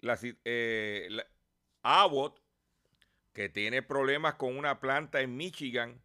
la, 0.00 0.18
eh, 0.44 1.06
la- 1.10 1.26
Abbott, 1.84 2.40
que 3.34 3.48
tiene 3.48 3.82
problemas 3.82 4.34
con 4.34 4.56
una 4.56 4.80
planta 4.80 5.20
en 5.20 5.36
Michigan, 5.36 6.00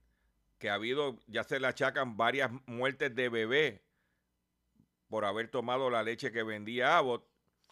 que 0.59 0.69
ha 0.69 0.73
habido, 0.73 1.17
ya 1.27 1.43
se 1.43 1.59
le 1.59 1.67
achacan 1.67 2.17
varias 2.17 2.51
muertes 2.67 3.15
de 3.15 3.29
bebé 3.29 3.81
por 5.07 5.25
haber 5.25 5.49
tomado 5.49 5.89
la 5.89 6.03
leche 6.03 6.31
que 6.31 6.43
vendía 6.43 6.97
Abbott. 6.97 7.25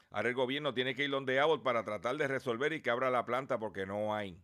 Ahora 0.10 0.30
el 0.30 0.36
gobierno 0.36 0.74
tiene 0.74 0.96
que 0.96 1.04
ir 1.04 1.12
donde 1.12 1.39
Abbott 1.39 1.63
para 1.63 1.84
tratar 1.84 2.15
de 2.15 2.28
resolver 2.28 2.72
y 2.72 2.82
que 2.82 2.89
abra 2.89 3.12
la 3.12 3.26
planta 3.26 3.60
porque 3.60 3.86
no 3.86 4.15
hay. 4.15 4.41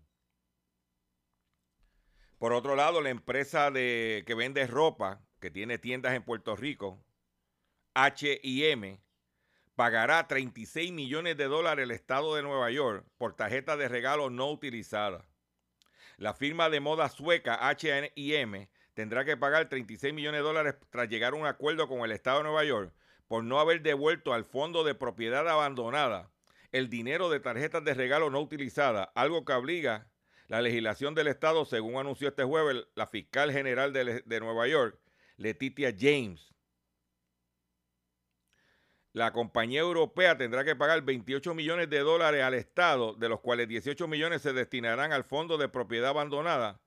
Por 2.38 2.52
otro 2.52 2.76
lado, 2.76 2.99
la 2.99 3.10
empresa 3.10 3.71
de, 3.71 4.26
que 4.28 4.36
vende 4.36 4.67
ropa, 4.67 5.21
que 5.39 5.49
tiene 5.49 5.78
tiendas 5.78 6.13
en 6.13 6.23
Puerto 6.23 6.58
Rico, 6.58 7.02
HM, 7.95 8.99
pagará 9.75 10.27
36 10.27 10.91
millones 10.91 11.38
de 11.38 11.45
dólares 11.45 11.83
el 11.83 11.91
Estado 11.91 12.36
de 12.36 12.43
Nueva 12.43 12.69
York 12.71 13.05
por 13.17 13.36
tarjetas 13.36 13.77
de 13.77 13.88
regalo 13.88 14.29
no 14.29 14.49
utilizadas. 14.51 15.25
La 16.17 16.33
firma 16.33 16.69
de 16.69 16.79
moda 16.79 17.09
sueca 17.09 17.59
HM 17.59 18.67
tendrá 18.93 19.25
que 19.25 19.38
pagar 19.38 19.69
36 19.69 20.13
millones 20.13 20.39
de 20.39 20.43
dólares 20.43 20.75
tras 20.89 21.09
llegar 21.09 21.33
a 21.33 21.38
un 21.38 21.45
acuerdo 21.45 21.88
con 21.88 22.01
el 22.01 22.12
Estado 22.12 22.38
de 22.38 22.43
Nueva 22.43 22.63
York 22.63 22.93
por 23.27 23.43
no 23.43 23.59
haber 23.59 23.81
devuelto 23.81 24.33
al 24.33 24.45
Fondo 24.45 24.83
de 24.83 24.95
Propiedad 24.95 25.47
Abandonada 25.49 26.29
el 26.73 26.89
dinero 26.89 27.29
de 27.29 27.39
tarjetas 27.39 27.83
de 27.86 27.93
regalo 27.93 28.31
no 28.31 28.41
utilizadas, 28.41 29.07
algo 29.13 29.45
que 29.45 29.53
obliga 29.53 30.07
la 30.47 30.62
legislación 30.62 31.15
del 31.15 31.27
Estado, 31.27 31.65
según 31.65 31.97
anunció 31.97 32.27
este 32.27 32.43
jueves 32.43 32.86
la 32.95 33.07
fiscal 33.07 33.51
general 33.51 33.93
de, 33.93 34.23
de 34.25 34.39
Nueva 34.39 34.67
York, 34.67 34.99
Letitia 35.38 35.95
James. 35.97 36.52
La 39.13 39.32
compañía 39.32 39.82
europea 39.82 40.38
tendrá 40.38 40.63
que 40.63 40.76
pagar 40.76 41.04
28 41.04 41.54
millones 41.54 41.88
de 41.88 41.99
dólares 41.99 42.41
al 42.41 42.56
Estado, 42.56 43.13
de 43.13 43.30
los 43.30 43.41
cuales 43.41 43.67
18 43.67 44.08
millones 44.08 44.41
se 44.41 44.54
destinarán 44.54 45.13
al 45.13 45.23
Fondo 45.23 45.60
de 45.60 45.69
Propiedad 45.69 46.10
Abandonada, 46.10 46.82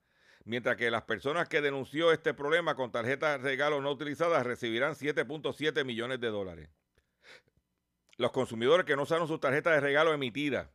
mientras 0.44 0.76
que 0.76 0.90
las 0.90 1.02
personas 1.02 1.48
que 1.48 1.60
denunció 1.60 2.10
este 2.10 2.34
problema 2.34 2.74
con 2.74 2.90
tarjetas 2.90 3.40
regalo 3.42 3.80
no 3.80 3.92
utilizadas 3.92 4.44
recibirán 4.44 4.94
7.7 4.94 5.84
millones 5.84 6.20
de 6.20 6.26
dólares. 6.26 6.68
Los 8.16 8.32
consumidores 8.32 8.86
que 8.86 8.96
no 8.96 9.02
usaron 9.02 9.28
sus 9.28 9.38
tarjetas 9.38 9.74
de 9.74 9.80
regalo 9.80 10.12
emitidas 10.12 10.68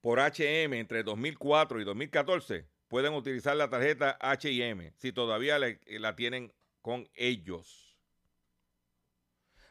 por 0.00 0.20
HM 0.20 0.72
entre 0.72 1.02
2004 1.02 1.82
y 1.82 1.84
2014 1.84 2.66
pueden 2.88 3.12
utilizar 3.12 3.56
la 3.56 3.68
tarjeta 3.68 4.16
HM 4.22 4.94
si 4.96 5.12
todavía 5.12 5.58
la 5.58 6.16
tienen 6.16 6.54
con 6.80 7.10
ellos. 7.12 7.93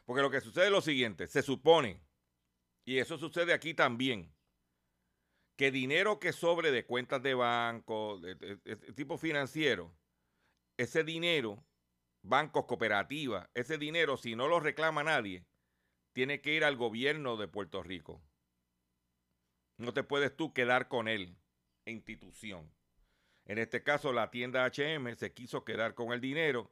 Porque 0.04 0.22
lo 0.22 0.30
que 0.30 0.40
sucede 0.40 0.66
es 0.66 0.70
lo 0.70 0.80
siguiente, 0.80 1.26
se 1.28 1.42
supone, 1.42 2.00
y 2.84 2.98
eso 2.98 3.16
sucede 3.18 3.52
aquí 3.52 3.74
también, 3.74 4.34
que 5.56 5.70
dinero 5.70 6.18
que 6.18 6.32
sobre 6.32 6.70
de 6.72 6.84
cuentas 6.84 7.22
de 7.22 7.34
banco, 7.34 8.18
de, 8.18 8.34
de- 8.34 8.76
tipo 8.94 9.16
financiero, 9.18 9.96
ese 10.76 11.04
dinero, 11.04 11.64
bancos, 12.22 12.66
cooperativas, 12.66 13.48
ese 13.54 13.78
dinero, 13.78 14.16
si 14.16 14.34
no 14.34 14.48
lo 14.48 14.60
reclama 14.60 15.04
nadie, 15.04 15.46
tiene 16.12 16.40
que 16.40 16.54
ir 16.54 16.64
al 16.64 16.76
gobierno 16.76 17.36
de 17.36 17.48
Puerto 17.48 17.82
Rico. 17.82 18.20
No 19.78 19.92
te 19.92 20.02
puedes 20.04 20.36
tú 20.36 20.52
quedar 20.52 20.88
con 20.88 21.08
él, 21.08 21.36
institución. 21.86 22.72
En 23.46 23.58
este 23.58 23.82
caso, 23.82 24.12
la 24.12 24.30
tienda 24.30 24.64
HM 24.64 25.14
se 25.16 25.32
quiso 25.32 25.64
quedar 25.64 25.94
con 25.94 26.12
el 26.12 26.20
dinero 26.20 26.70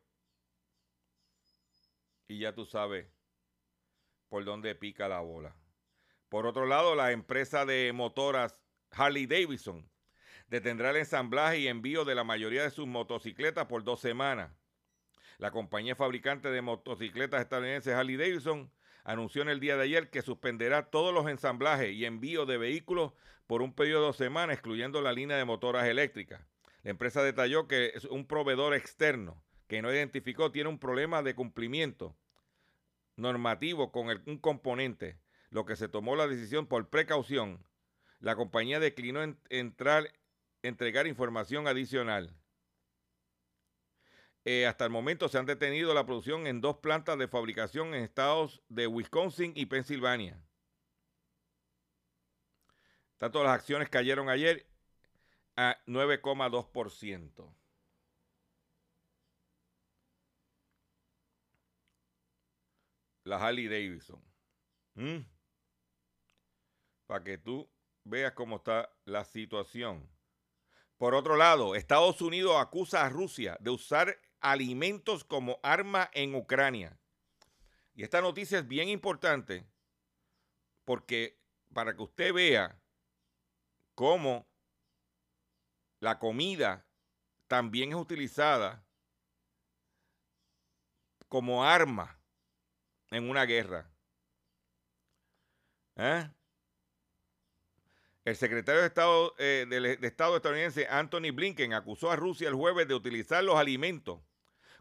y 2.29 2.38
ya 2.38 2.55
tú 2.55 2.64
sabes 2.64 3.07
por 4.33 4.47
dónde 4.47 4.75
pica 4.75 5.09
la 5.09 5.21
bola. 5.21 5.55
Por 6.31 6.47
otro 6.47 6.64
lado, 6.64 6.95
la 6.95 7.12
empresa 7.12 7.66
de 7.66 7.92
motoras 7.92 8.59
Harley 8.90 9.27
Davidson 9.27 9.87
detendrá 10.49 10.88
el 10.88 10.97
ensamblaje 10.97 11.59
y 11.59 11.68
envío 11.68 12.07
de 12.07 12.14
la 12.14 12.25
mayoría 12.25 12.62
de 12.62 12.71
sus 12.71 12.87
motocicletas 12.87 13.66
por 13.66 13.85
dos 13.85 14.01
semanas. 14.01 14.51
La 15.37 15.51
compañía 15.51 15.97
fabricante 15.97 16.51
de 16.51 16.62
motocicletas 16.62 17.42
estadounidense 17.42 17.92
Harley 17.92 18.16
Davidson 18.16 18.73
anunció 19.05 19.42
en 19.42 19.51
el 19.51 19.61
día 19.61 19.77
de 19.77 19.83
ayer 19.83 20.09
que 20.09 20.23
suspenderá 20.23 20.88
todos 20.88 21.12
los 21.12 21.29
ensamblajes 21.29 21.92
y 21.92 22.07
envíos 22.07 22.49
de 22.49 22.57
vehículos 22.57 23.12
por 23.47 23.61
un 23.61 23.75
periodo 23.75 24.01
de 24.01 24.07
dos 24.07 24.16
semanas, 24.16 24.55
excluyendo 24.55 25.03
la 25.03 25.12
línea 25.12 25.37
de 25.37 25.45
motoras 25.45 25.87
eléctricas. 25.87 26.40
La 26.85 26.90
empresa 26.90 27.23
detalló 27.23 27.68
que 27.68 27.92
un 28.09 28.27
proveedor 28.27 28.73
externo 28.73 29.45
que 29.66 29.83
no 29.83 29.92
identificó 29.92 30.51
tiene 30.51 30.71
un 30.71 30.79
problema 30.79 31.23
de 31.23 31.35
cumplimiento 31.35 32.16
normativo 33.16 33.92
con 33.92 34.09
un 34.27 34.38
componente, 34.38 35.18
lo 35.51 35.64
que 35.66 35.77
se 35.77 35.88
tomó 35.88 36.16
la 36.16 36.27
decisión 36.27 36.66
por 36.66 36.88
precaución. 36.88 37.64
La 38.20 38.37
compañía 38.37 38.81
declinó 38.81 39.22
en- 39.22 39.38
entrar, 39.51 40.12
entregar 40.62 41.07
información 41.07 41.66
adicional. 41.66 42.37
eh, 44.44 44.66
hasta 44.66 44.85
el 44.85 44.90
momento 44.90 45.29
se 45.29 45.38
han 45.38 45.46
detenido 45.46 45.94
la 45.94 46.05
producción 46.05 46.48
en 46.48 46.61
dos 46.61 46.79
plantas 46.79 47.16
de 47.16 47.29
fabricación 47.29 47.94
en 47.94 48.03
estados 48.03 48.61
de 48.68 48.88
Wisconsin 48.88 49.53
y 49.55 49.66
Pensilvania. 49.66 50.42
Tanto 53.18 53.44
las 53.44 53.53
acciones 53.53 53.88
cayeron 53.88 54.29
ayer 54.29 54.66
a 55.57 55.79
9,2%. 55.87 57.55
La 63.24 63.37
Harley 63.37 63.68
Davidson. 63.68 64.22
¿Mm? 64.94 65.18
Para 67.06 67.24
que 67.24 67.38
tú 67.38 67.70
veas 68.04 68.32
cómo 68.32 68.56
está 68.56 68.92
la 69.04 69.24
situación. 69.24 70.08
Por 70.96 71.14
otro 71.14 71.37
lado, 71.37 71.74
Estados 71.74 72.20
Unidos 72.22 72.56
acusa 72.58 73.04
a 73.04 73.08
Rusia 73.08 73.56
de 73.61 73.70
usar 73.70 74.18
alimentos 74.40 75.24
como 75.24 75.58
arma 75.62 76.11
en 76.12 76.35
Ucrania. 76.35 76.98
Y 77.94 78.02
esta 78.02 78.20
noticia 78.20 78.61
es 78.61 78.68
bien 78.68 78.88
importante 78.88 79.66
porque 80.85 81.40
para 81.72 81.94
que 81.94 82.02
usted 82.02 82.32
vea 82.32 82.80
cómo 83.94 84.48
la 86.00 86.18
comida 86.18 86.87
también 87.46 87.90
es 87.90 87.96
utilizada 87.96 88.85
como 91.28 91.64
arma 91.64 92.21
en 93.12 93.29
una 93.29 93.44
guerra. 93.44 93.90
¿Eh? 95.96 96.29
El 98.25 98.37
secretario 98.37 98.81
de 98.81 98.87
Estado, 98.87 99.35
eh, 99.38 99.66
de, 99.68 99.96
de 99.96 100.07
Estado 100.07 100.37
estadounidense 100.37 100.87
Anthony 100.88 101.33
Blinken 101.33 101.75
acusó 101.75 102.11
a 102.11 102.16
Rusia 102.16 102.48
el 102.48 102.55
jueves 102.55 102.88
de 102.88 102.94
utilizar 102.94 103.42
los 103.42 103.57
alimentos 103.57 104.20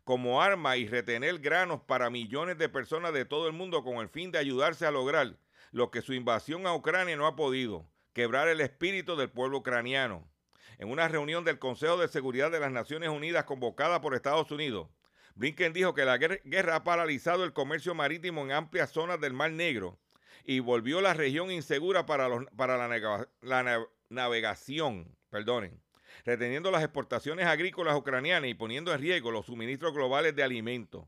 como 0.03 0.41
arma 0.41 0.77
y 0.77 0.87
retener 0.87 1.39
granos 1.39 1.81
para 1.81 2.09
millones 2.09 2.57
de 2.57 2.69
personas 2.69 3.13
de 3.13 3.25
todo 3.25 3.47
el 3.47 3.53
mundo 3.53 3.83
con 3.83 3.97
el 3.97 4.09
fin 4.09 4.31
de 4.31 4.39
ayudarse 4.39 4.85
a 4.85 4.91
lograr 4.91 5.37
lo 5.71 5.91
que 5.91 6.01
su 6.01 6.13
invasión 6.13 6.67
a 6.67 6.75
Ucrania 6.75 7.15
no 7.15 7.27
ha 7.27 7.35
podido, 7.35 7.87
quebrar 8.13 8.47
el 8.47 8.61
espíritu 8.61 9.15
del 9.15 9.29
pueblo 9.29 9.59
ucraniano. 9.59 10.27
En 10.77 10.89
una 10.89 11.07
reunión 11.07 11.45
del 11.45 11.59
Consejo 11.59 11.97
de 11.97 12.07
Seguridad 12.07 12.51
de 12.51 12.59
las 12.59 12.71
Naciones 12.71 13.09
Unidas 13.09 13.45
convocada 13.45 14.01
por 14.01 14.15
Estados 14.15 14.51
Unidos, 14.51 14.89
Blinken 15.35 15.73
dijo 15.73 15.93
que 15.93 16.05
la 16.05 16.17
guerra 16.17 16.75
ha 16.75 16.83
paralizado 16.83 17.43
el 17.43 17.53
comercio 17.53 17.95
marítimo 17.95 18.43
en 18.43 18.51
amplias 18.51 18.91
zonas 18.91 19.19
del 19.19 19.33
Mar 19.33 19.51
Negro 19.51 19.99
y 20.43 20.59
volvió 20.59 21.01
la 21.01 21.13
región 21.13 21.51
insegura 21.51 22.05
para, 22.05 22.27
la, 22.29 23.27
la 23.41 23.87
navegación. 24.09 25.15
Perdonen 25.29 25.81
reteniendo 26.25 26.71
las 26.71 26.83
exportaciones 26.83 27.45
agrícolas 27.45 27.95
ucranianas 27.95 28.49
y 28.49 28.53
poniendo 28.53 28.93
en 28.93 28.99
riesgo 28.99 29.31
los 29.31 29.45
suministros 29.45 29.93
globales 29.93 30.35
de 30.35 30.43
alimentos. 30.43 31.05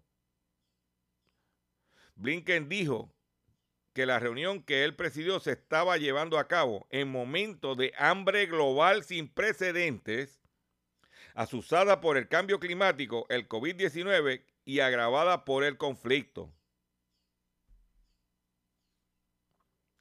Blinken 2.15 2.69
dijo 2.69 3.13
que 3.93 4.05
la 4.05 4.19
reunión 4.19 4.63
que 4.63 4.83
él 4.83 4.95
presidió 4.95 5.39
se 5.39 5.51
estaba 5.51 5.97
llevando 5.97 6.39
a 6.39 6.47
cabo 6.47 6.87
en 6.89 7.09
momentos 7.09 7.77
de 7.77 7.93
hambre 7.97 8.45
global 8.47 9.03
sin 9.03 9.27
precedentes, 9.27 10.42
asusada 11.33 12.01
por 12.01 12.17
el 12.17 12.27
cambio 12.27 12.59
climático, 12.59 13.25
el 13.29 13.47
COVID-19 13.47 14.43
y 14.65 14.79
agravada 14.79 15.45
por 15.45 15.63
el 15.63 15.77
conflicto. 15.77 16.53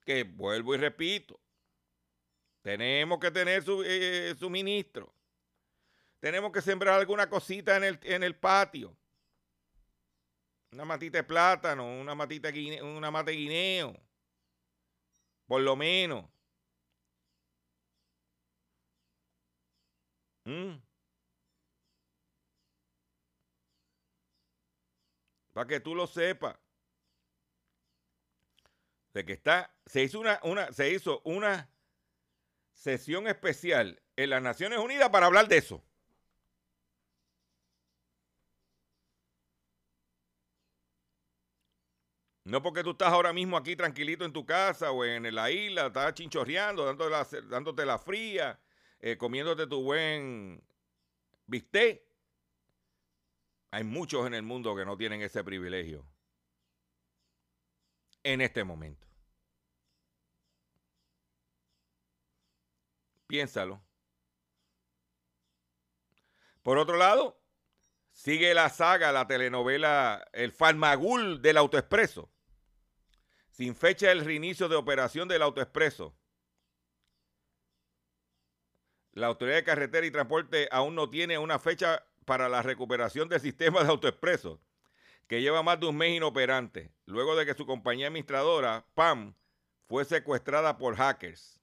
Que 0.04 0.24
vuelvo 0.24 0.74
y 0.74 0.78
repito, 0.78 1.40
tenemos 2.62 3.18
que 3.18 3.30
tener 3.30 3.62
su, 3.62 3.82
eh, 3.84 4.34
suministro. 4.38 5.14
Tenemos 6.20 6.52
que 6.52 6.60
sembrar 6.60 6.98
alguna 6.98 7.28
cosita 7.28 7.76
en 7.76 7.84
el, 7.84 8.00
en 8.02 8.22
el 8.22 8.36
patio. 8.36 8.96
Una 10.72 10.84
matita 10.84 11.18
de 11.18 11.24
plátano, 11.24 12.00
una 12.00 12.14
matita 12.14 12.50
guine, 12.50 12.82
una 12.82 13.10
mate 13.10 13.32
guineo. 13.32 13.94
Por 15.46 15.62
lo 15.62 15.76
menos. 15.76 16.24
¿Mm? 20.44 20.91
Para 25.52 25.66
que 25.66 25.80
tú 25.80 25.94
lo 25.94 26.06
sepas. 26.06 26.56
De 29.12 29.24
que 29.24 29.34
está. 29.34 29.74
Se 29.86 30.02
hizo 30.02 30.20
una, 30.20 30.40
una, 30.42 30.72
se 30.72 30.90
hizo 30.90 31.20
una 31.24 31.68
sesión 32.72 33.26
especial 33.28 34.02
en 34.16 34.30
las 34.30 34.42
Naciones 34.42 34.78
Unidas 34.78 35.10
para 35.10 35.26
hablar 35.26 35.48
de 35.48 35.58
eso. 35.58 35.84
No 42.44 42.60
porque 42.60 42.82
tú 42.82 42.90
estás 42.90 43.12
ahora 43.12 43.32
mismo 43.32 43.56
aquí 43.56 43.76
tranquilito 43.76 44.24
en 44.24 44.32
tu 44.32 44.44
casa 44.44 44.90
o 44.90 45.04
en 45.04 45.32
la 45.32 45.50
isla, 45.50 45.86
estás 45.86 46.14
chinchorreando, 46.14 46.84
dándote 46.84 47.10
la, 47.10 47.48
dándote 47.48 47.86
la 47.86 47.98
fría, 47.98 48.58
eh, 49.00 49.16
comiéndote 49.16 49.66
tu 49.68 49.82
buen 49.82 50.60
bistec. 51.46 52.02
Hay 53.72 53.85
muchos 53.85 54.26
en 54.26 54.35
el 54.35 54.42
mundo 54.42 54.76
que 54.76 54.85
no 54.85 54.98
tienen 54.98 55.22
ese 55.22 55.42
privilegio 55.42 56.06
en 58.22 58.42
este 58.42 58.64
momento. 58.64 59.06
Piénsalo. 63.26 63.82
Por 66.62 66.76
otro 66.76 66.98
lado, 66.98 67.42
sigue 68.11 68.52
la 68.52 68.68
saga, 68.68 69.11
la 69.11 69.26
telenovela 69.26 70.28
El 70.35 70.52
Farmagul 70.52 71.40
del 71.40 71.56
Autoexpreso. 71.56 72.30
Sin 73.48 73.74
fecha 73.74 74.08
del 74.08 74.22
reinicio 74.22 74.68
de 74.68 74.76
operación 74.76 75.28
del 75.28 75.40
Autoexpreso. 75.40 76.14
La 79.12 79.28
Autoridad 79.28 79.56
de 79.56 79.64
Carretera 79.64 80.06
y 80.06 80.11
Transporte 80.11 80.68
aún 80.70 80.94
no 80.94 81.08
tiene 81.08 81.38
una 81.38 81.58
fecha 81.58 82.06
para 82.24 82.48
la 82.48 82.62
recuperación 82.62 83.28
del 83.28 83.40
sistema 83.40 83.82
de 83.82 83.90
Autoexpreso, 83.90 84.61
que 85.26 85.40
lleva 85.40 85.62
más 85.62 85.80
de 85.80 85.87
un 85.87 85.96
mes 85.96 86.16
inoperante, 86.16 86.92
luego 87.06 87.37
de 87.37 87.46
que 87.46 87.54
su 87.54 87.66
compañía 87.66 88.08
administradora, 88.08 88.87
PAM, 88.94 89.35
fue 89.88 90.04
secuestrada 90.04 90.76
por 90.76 90.96
hackers. 90.96 91.61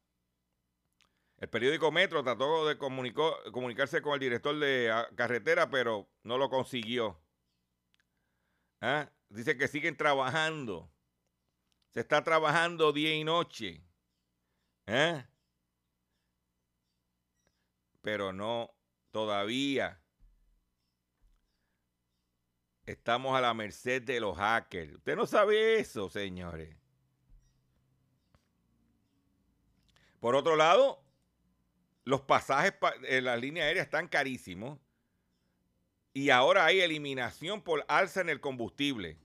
El 1.38 1.50
periódico 1.50 1.92
Metro 1.92 2.22
trató 2.24 2.68
de 2.68 2.78
comunicarse 2.78 4.02
con 4.02 4.14
el 4.14 4.20
director 4.20 4.58
de 4.60 4.92
ah, 4.92 5.08
carretera, 5.16 5.70
pero 5.70 6.10
no 6.24 6.38
lo 6.38 6.50
consiguió. 6.50 7.18
¿Ah? 8.82 9.10
Dice 9.30 9.58
que 9.58 9.70
siguen 9.70 9.96
trabajando. 9.96 10.92
Se 11.94 12.02
está 12.02 12.24
trabajando 12.24 12.92
día 12.92 13.16
y 13.16 13.24
noche. 13.24 13.82
¿Eh? 14.86 15.26
Pero 18.02 18.34
no, 18.34 18.76
todavía 19.12 20.02
estamos 22.92 23.38
a 23.38 23.42
la 23.42 23.54
merced 23.54 24.02
de 24.02 24.20
los 24.20 24.36
hackers. 24.36 24.96
Usted 24.96 25.16
no 25.16 25.28
sabe 25.28 25.80
eso, 25.80 26.10
señores. 26.10 26.76
Por 30.20 30.36
otro 30.36 30.56
lado, 30.56 31.02
los 32.04 32.22
pasajes 32.22 32.74
en 33.04 33.26
las 33.26 33.40
líneas 33.40 33.68
aéreas 33.68 33.86
están 33.86 34.08
carísimos 34.08 34.80
y 36.14 36.32
ahora 36.32 36.66
hay 36.66 36.82
eliminación 36.82 37.62
por 37.62 37.86
alza 37.88 38.22
en 38.22 38.30
el 38.30 38.42
combustible. 38.42 39.18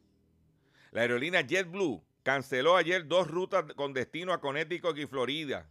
La 0.90 1.00
aerolínea 1.00 1.40
JetBlue 1.40 2.04
canceló 2.22 2.76
ayer 2.76 3.08
dos 3.08 3.28
rutas 3.28 3.64
con 3.74 3.94
destino 3.94 4.32
a 4.34 4.40
Connecticut 4.40 4.96
y 4.98 5.06
Florida. 5.06 5.70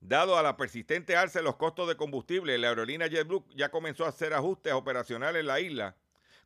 Dado 0.00 0.36
a 0.38 0.42
la 0.42 0.56
persistente 0.56 1.16
alza 1.16 1.38
en 1.38 1.46
los 1.46 1.56
costos 1.56 1.88
de 1.88 1.96
combustible, 1.96 2.56
la 2.58 2.68
aerolínea 2.68 3.08
JetBlue 3.08 3.46
ya 3.56 3.70
comenzó 3.70 4.04
a 4.04 4.10
hacer 4.10 4.34
ajustes 4.34 4.74
operacionales 4.74 5.40
en 5.40 5.46
la 5.46 5.60
isla 5.60 5.96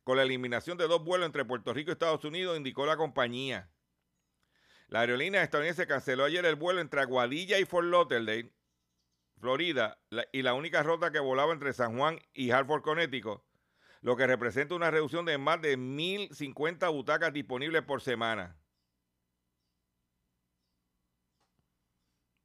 con 0.05 0.15
la 0.15 0.23
eliminación 0.23 0.77
de 0.77 0.87
dos 0.87 1.03
vuelos 1.03 1.25
entre 1.25 1.43
Puerto 1.43 1.73
Rico 1.73 1.91
y 1.91 1.93
Estados 1.93 2.23
Unidos, 2.23 2.55
indicó 2.55 2.85
la 2.85 2.95
compañía. 2.95 3.69
La 4.87 5.01
aerolínea 5.01 5.43
estadounidense 5.43 5.87
canceló 5.87 6.23
ayer 6.23 6.45
el 6.45 6.55
vuelo 6.55 6.79
entre 6.79 7.01
Aguadilla 7.01 7.59
y 7.59 7.65
Fort 7.65 7.87
Lauderdale 7.87 8.53
Florida, 9.39 9.99
y 10.31 10.43
la 10.43 10.53
única 10.53 10.83
ruta 10.83 11.11
que 11.11 11.19
volaba 11.19 11.53
entre 11.53 11.73
San 11.73 11.97
Juan 11.97 12.19
y 12.33 12.51
Hartford, 12.51 12.83
Connecticut, 12.83 13.41
lo 14.01 14.15
que 14.15 14.27
representa 14.27 14.75
una 14.75 14.91
reducción 14.91 15.25
de 15.25 15.37
más 15.37 15.59
de 15.61 15.77
1.050 15.77 16.91
butacas 16.91 17.33
disponibles 17.33 17.81
por 17.81 18.01
semana. 18.01 18.57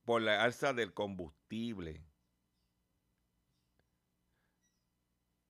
Por 0.05 0.23
la 0.23 0.43
alza 0.43 0.73
del 0.73 0.93
combustible. 0.93 2.10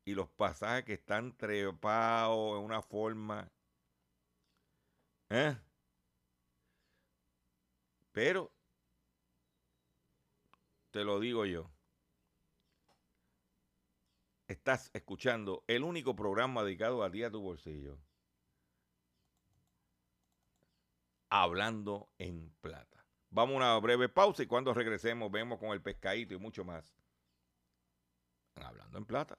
Y 0.05 0.15
los 0.15 0.29
pasajes 0.31 0.85
que 0.85 0.95
están 0.95 1.37
trepados 1.37 2.59
en 2.59 2.65
una 2.65 2.83
forma. 2.83 3.51
¿Eh? 5.31 5.57
Pero 8.13 8.53
te 10.91 11.05
lo 11.05 11.21
digo 11.21 11.45
yo. 11.47 11.71
estás 14.51 14.91
escuchando 14.95 15.63
el 15.69 15.85
único 15.85 16.17
programa 16.17 16.65
dedicado 16.65 17.05
a 17.05 17.11
ti 17.11 17.23
a 17.23 17.31
tu 17.31 17.41
bolsillo. 17.41 17.99
Hablando 21.29 22.09
en 22.19 22.53
plata. 22.61 23.07
Vamos 23.31 23.55
a 23.55 23.57
una 23.59 23.79
breve 23.79 24.09
pausa 24.09 24.43
y 24.43 24.47
cuando 24.47 24.75
regresemos 24.75 25.31
vemos 25.31 25.61
con 25.61 25.69
el 25.71 25.81
pescadito 25.81 26.35
y 26.35 26.39
mucho 26.39 26.65
más. 26.65 26.93
Hablando 28.57 28.99
en 28.99 29.05
plata. 29.05 29.39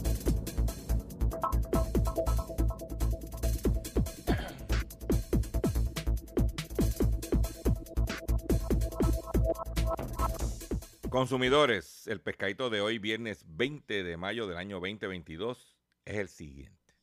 Consumidores, 11.11 12.07
el 12.07 12.21
pescadito 12.21 12.69
de 12.69 12.79
hoy, 12.79 12.97
viernes 12.97 13.43
20 13.45 14.01
de 14.01 14.15
mayo 14.15 14.47
del 14.47 14.55
año 14.55 14.79
2022, 14.79 15.75
es 16.05 16.15
el 16.15 16.29
siguiente. 16.29 16.95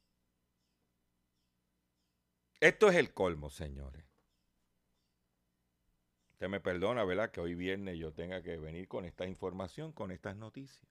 Esto 2.59 2.89
es 2.89 2.97
el 2.97 3.13
colmo, 3.13 3.51
señores. 3.51 4.07
Usted 6.31 6.49
me 6.49 6.59
perdona, 6.59 7.05
¿verdad? 7.05 7.31
Que 7.31 7.43
hoy 7.43 7.55
viernes 7.55 7.99
yo 7.99 8.11
tenga 8.15 8.43
que 8.43 8.57
venir 8.57 8.89
con 8.89 9.05
esta 9.05 9.27
información, 9.27 9.93
con 9.93 10.11
estas 10.11 10.37
noticias. 10.37 10.89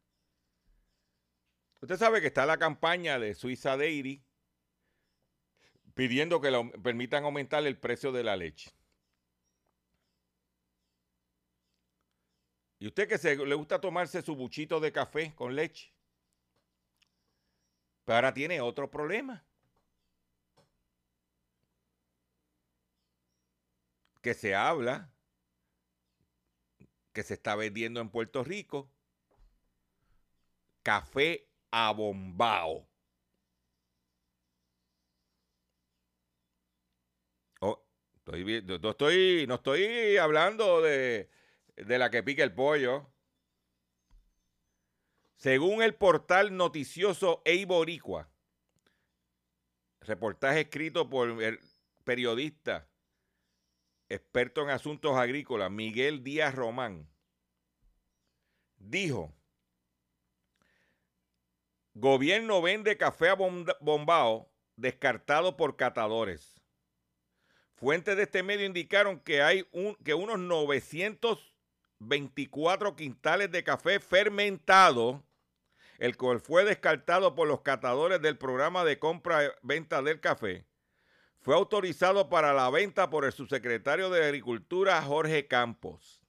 Usted 1.81 1.97
sabe 1.97 2.21
que 2.21 2.27
está 2.27 2.45
la 2.45 2.57
campaña 2.57 3.17
de 3.17 3.33
Suiza 3.33 3.77
Dairy 3.77 4.23
pidiendo 5.95 6.39
que 6.39 6.51
le 6.51 6.63
permitan 6.83 7.23
aumentar 7.23 7.65
el 7.65 7.79
precio 7.79 8.11
de 8.11 8.23
la 8.23 8.35
leche. 8.35 8.76
¿Y 12.79 12.87
usted 12.87 13.07
que 13.07 13.17
se, 13.17 13.35
le 13.35 13.55
gusta 13.55 13.81
tomarse 13.81 14.21
su 14.21 14.35
buchito 14.35 14.79
de 14.79 14.91
café 14.91 15.33
con 15.35 15.55
leche? 15.55 15.93
Pero 18.05 18.15
ahora 18.15 18.33
tiene 18.33 18.61
otro 18.61 18.89
problema. 18.89 19.43
Que 24.21 24.33
se 24.33 24.55
habla 24.55 25.11
que 27.13 27.23
se 27.23 27.33
está 27.33 27.55
vendiendo 27.55 27.99
en 27.99 28.09
Puerto 28.09 28.43
Rico 28.43 28.91
café 30.83 31.49
abombao. 31.71 32.87
Oh, 37.59 37.83
estoy, 38.15 38.61
no, 38.61 38.89
estoy, 38.91 39.45
no 39.47 39.55
estoy 39.55 40.17
hablando 40.17 40.81
de, 40.81 41.29
de 41.77 41.99
la 41.99 42.09
que 42.09 42.23
pica 42.23 42.43
el 42.43 42.53
pollo. 42.53 43.07
Según 45.35 45.83
el 45.83 45.95
portal 45.95 46.57
noticioso 46.57 47.41
Eiboricua, 47.45 48.29
reportaje 50.01 50.61
escrito 50.61 51.09
por 51.09 51.41
el 51.43 51.59
periodista 52.03 52.87
experto 54.09 54.63
en 54.63 54.69
asuntos 54.69 55.15
agrícolas 55.15 55.69
Miguel 55.69 56.23
Díaz 56.23 56.55
Román, 56.55 57.07
dijo, 58.77 59.33
gobierno 61.93 62.61
vende 62.61 62.97
café 62.97 63.29
abombao 63.29 64.51
descartado 64.75 65.57
por 65.57 65.75
catadores. 65.75 66.63
Fuentes 67.75 68.15
de 68.17 68.23
este 68.23 68.41
medio 68.41 68.65
indicaron 68.65 69.19
que 69.19 69.43
hay 69.43 69.67
un, 69.71 69.95
que 70.03 70.15
unos 70.15 70.39
924 71.99 72.95
quintales 72.95 73.51
de 73.51 73.63
café 73.63 73.99
fermentado, 73.99 75.23
el 75.97 76.15
cual 76.15 76.39
fue 76.39 76.63
descartado 76.63 77.33
por 77.35 77.47
los 77.47 77.61
catadores 77.61 78.21
del 78.21 78.37
programa 78.37 78.83
de 78.83 78.99
compra-venta 78.99 80.01
del 80.01 80.19
café, 80.19 80.65
fue 81.39 81.55
autorizado 81.55 82.29
para 82.29 82.53
la 82.53 82.69
venta 82.69 83.09
por 83.09 83.25
el 83.25 83.31
subsecretario 83.31 84.09
de 84.09 84.25
Agricultura 84.25 85.01
Jorge 85.01 85.47
Campos. 85.47 86.21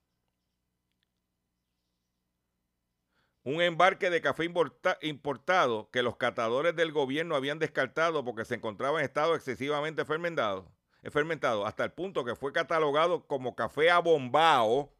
Un 3.44 3.62
embarque 3.62 4.10
de 4.10 4.20
café 4.20 4.44
importa- 4.44 4.98
importado 5.00 5.90
que 5.90 6.02
los 6.02 6.16
catadores 6.16 6.76
del 6.76 6.92
gobierno 6.92 7.34
habían 7.34 7.58
descartado 7.58 8.24
porque 8.24 8.44
se 8.44 8.56
encontraba 8.56 8.98
en 8.98 9.06
estado 9.06 9.34
excesivamente 9.34 10.04
fermentado, 10.04 10.70
fermentado 11.10 11.66
hasta 11.66 11.84
el 11.84 11.92
punto 11.92 12.24
que 12.24 12.36
fue 12.36 12.52
catalogado 12.52 13.26
como 13.26 13.56
café 13.56 13.90
abombao, 13.90 14.92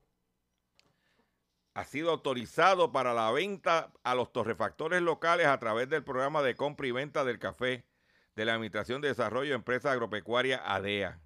ha 1.78 1.84
sido 1.84 2.10
autorizado 2.10 2.90
para 2.90 3.14
la 3.14 3.30
venta 3.30 3.92
a 4.02 4.16
los 4.16 4.32
torrefactores 4.32 5.00
locales 5.00 5.46
a 5.46 5.60
través 5.60 5.88
del 5.88 6.02
programa 6.02 6.42
de 6.42 6.56
compra 6.56 6.88
y 6.88 6.90
venta 6.90 7.24
del 7.24 7.38
café 7.38 7.86
de 8.34 8.44
la 8.44 8.54
Administración 8.54 9.00
de 9.00 9.06
Desarrollo 9.06 9.50
de 9.50 9.54
Empresas 9.54 9.92
Agropecuarias 9.92 10.60
ADEA. 10.64 11.20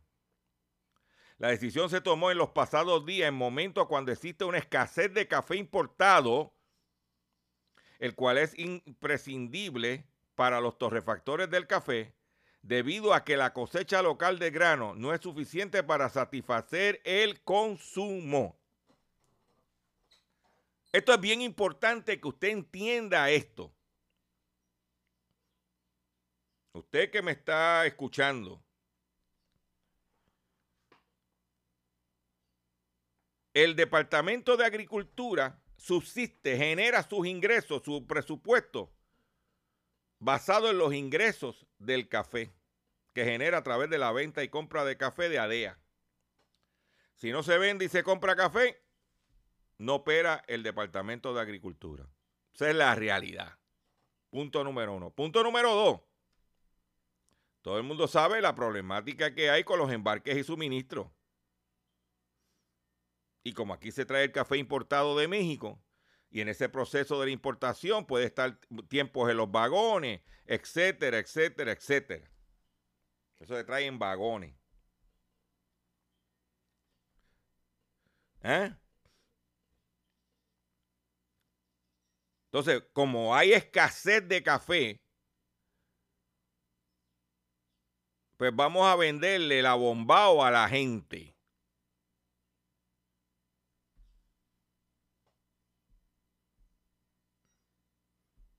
La 1.38 1.48
decisión 1.48 1.88
se 1.88 2.02
tomó 2.02 2.30
en 2.30 2.36
los 2.36 2.50
pasados 2.50 3.06
días, 3.06 3.30
en 3.30 3.34
momentos 3.34 3.86
cuando 3.86 4.12
existe 4.12 4.44
una 4.44 4.58
escasez 4.58 5.14
de 5.14 5.26
café 5.26 5.56
importado, 5.56 6.52
el 7.98 8.14
cual 8.14 8.36
es 8.36 8.52
imprescindible 8.58 10.04
para 10.34 10.60
los 10.60 10.76
torrefactores 10.76 11.48
del 11.48 11.66
café, 11.66 12.14
debido 12.60 13.14
a 13.14 13.24
que 13.24 13.38
la 13.38 13.54
cosecha 13.54 14.02
local 14.02 14.38
de 14.38 14.50
grano 14.50 14.94
no 14.96 15.14
es 15.14 15.22
suficiente 15.22 15.82
para 15.82 16.10
satisfacer 16.10 17.00
el 17.04 17.40
consumo. 17.40 18.62
Esto 20.92 21.14
es 21.14 21.20
bien 21.20 21.40
importante 21.40 22.20
que 22.20 22.28
usted 22.28 22.48
entienda 22.48 23.31
esto. 23.31 23.72
Usted 26.74 27.11
que 27.11 27.22
me 27.22 27.33
está 27.33 27.87
escuchando, 27.87 28.62
el 33.55 33.74
Departamento 33.74 34.57
de 34.57 34.66
Agricultura 34.66 35.62
subsiste, 35.76 36.57
genera 36.57 37.02
sus 37.02 37.26
ingresos, 37.26 37.83
su 37.83 38.07
presupuesto, 38.07 38.90
basado 40.18 40.70
en 40.70 40.78
los 40.78 40.94
ingresos 40.94 41.66
del 41.78 42.09
café, 42.09 42.55
que 43.12 43.24
genera 43.24 43.59
a 43.59 43.62
través 43.62 43.90
de 43.90 43.98
la 43.98 44.12
venta 44.12 44.42
y 44.42 44.48
compra 44.48 44.85
de 44.85 44.96
café 44.96 45.28
de 45.28 45.38
ADEA. 45.38 45.78
Si 47.16 47.31
no 47.31 47.42
se 47.42 47.59
vende 47.59 47.85
y 47.85 47.88
se 47.88 48.02
compra 48.02 48.37
café, 48.37 48.81
no 49.82 49.96
opera 49.96 50.44
el 50.46 50.62
Departamento 50.62 51.34
de 51.34 51.40
Agricultura. 51.40 52.08
Esa 52.54 52.70
es 52.70 52.76
la 52.76 52.94
realidad. 52.94 53.58
Punto 54.30 54.62
número 54.62 54.94
uno. 54.94 55.10
Punto 55.10 55.42
número 55.42 55.74
dos. 55.74 56.00
Todo 57.62 57.78
el 57.78 57.82
mundo 57.82 58.06
sabe 58.06 58.40
la 58.40 58.54
problemática 58.54 59.34
que 59.34 59.50
hay 59.50 59.64
con 59.64 59.78
los 59.78 59.90
embarques 59.90 60.36
y 60.36 60.44
suministros. 60.44 61.08
Y 63.42 63.54
como 63.54 63.74
aquí 63.74 63.90
se 63.90 64.04
trae 64.04 64.24
el 64.24 64.32
café 64.32 64.56
importado 64.56 65.18
de 65.18 65.26
México, 65.26 65.82
y 66.30 66.40
en 66.40 66.48
ese 66.48 66.68
proceso 66.68 67.18
de 67.18 67.26
la 67.26 67.32
importación 67.32 68.06
puede 68.06 68.24
estar 68.24 68.58
tiempos 68.88 69.30
en 69.30 69.36
los 69.36 69.50
vagones, 69.50 70.22
etcétera, 70.46 71.18
etcétera, 71.18 71.72
etcétera. 71.72 72.30
Eso 73.40 73.56
se 73.56 73.64
trae 73.64 73.86
en 73.86 73.98
vagones. 73.98 74.54
¿Eh? 78.44 78.74
Entonces, 82.52 82.82
como 82.92 83.34
hay 83.34 83.54
escasez 83.54 84.28
de 84.28 84.42
café, 84.42 85.00
pues 88.36 88.54
vamos 88.54 88.86
a 88.86 88.94
venderle 88.96 89.62
la 89.62 89.74
bombao 89.74 90.44
a 90.44 90.50
la 90.50 90.68
gente. 90.68 91.34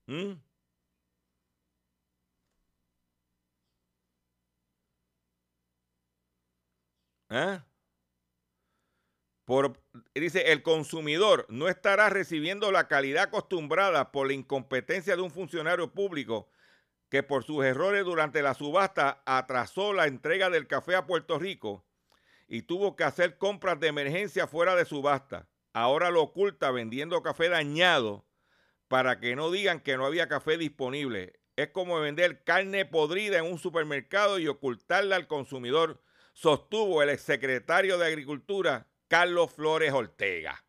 ¿Mm? 0.06 0.34
¿Eh? 7.30 7.60
Dice, 10.14 10.52
el 10.52 10.62
consumidor 10.62 11.46
no 11.50 11.68
estará 11.68 12.08
recibiendo 12.08 12.72
la 12.72 12.88
calidad 12.88 13.24
acostumbrada 13.24 14.10
por 14.10 14.26
la 14.26 14.32
incompetencia 14.32 15.16
de 15.16 15.22
un 15.22 15.30
funcionario 15.30 15.92
público 15.92 16.48
que 17.10 17.22
por 17.22 17.44
sus 17.44 17.64
errores 17.64 18.04
durante 18.04 18.42
la 18.42 18.54
subasta 18.54 19.22
atrasó 19.26 19.92
la 19.92 20.06
entrega 20.06 20.48
del 20.48 20.66
café 20.66 20.96
a 20.96 21.06
Puerto 21.06 21.38
Rico 21.38 21.84
y 22.48 22.62
tuvo 22.62 22.96
que 22.96 23.04
hacer 23.04 23.36
compras 23.36 23.78
de 23.80 23.88
emergencia 23.88 24.46
fuera 24.46 24.74
de 24.74 24.84
subasta. 24.84 25.46
Ahora 25.72 26.10
lo 26.10 26.22
oculta 26.22 26.70
vendiendo 26.70 27.22
café 27.22 27.48
dañado 27.48 28.26
para 28.88 29.20
que 29.20 29.36
no 29.36 29.50
digan 29.50 29.80
que 29.80 29.96
no 29.96 30.06
había 30.06 30.28
café 30.28 30.56
disponible. 30.56 31.38
Es 31.56 31.68
como 31.68 32.00
vender 32.00 32.44
carne 32.44 32.84
podrida 32.84 33.38
en 33.38 33.44
un 33.44 33.58
supermercado 33.58 34.38
y 34.38 34.48
ocultarla 34.48 35.16
al 35.16 35.26
consumidor, 35.26 36.02
sostuvo 36.32 37.02
el 37.02 37.10
exsecretario 37.10 37.98
de 37.98 38.06
Agricultura, 38.06 38.88
Carlos 39.08 39.52
Flores 39.52 39.92
Ortega. 39.92 40.64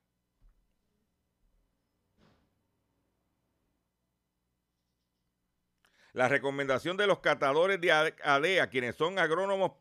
La 6.13 6.30
recomendación 6.30 6.95
de 6.95 7.08
los 7.08 7.19
catadores 7.19 7.82
de 7.82 7.91
ADEA, 7.91 8.69
quienes 8.69 8.95
son 8.95 9.19
agrónomos 9.19 9.74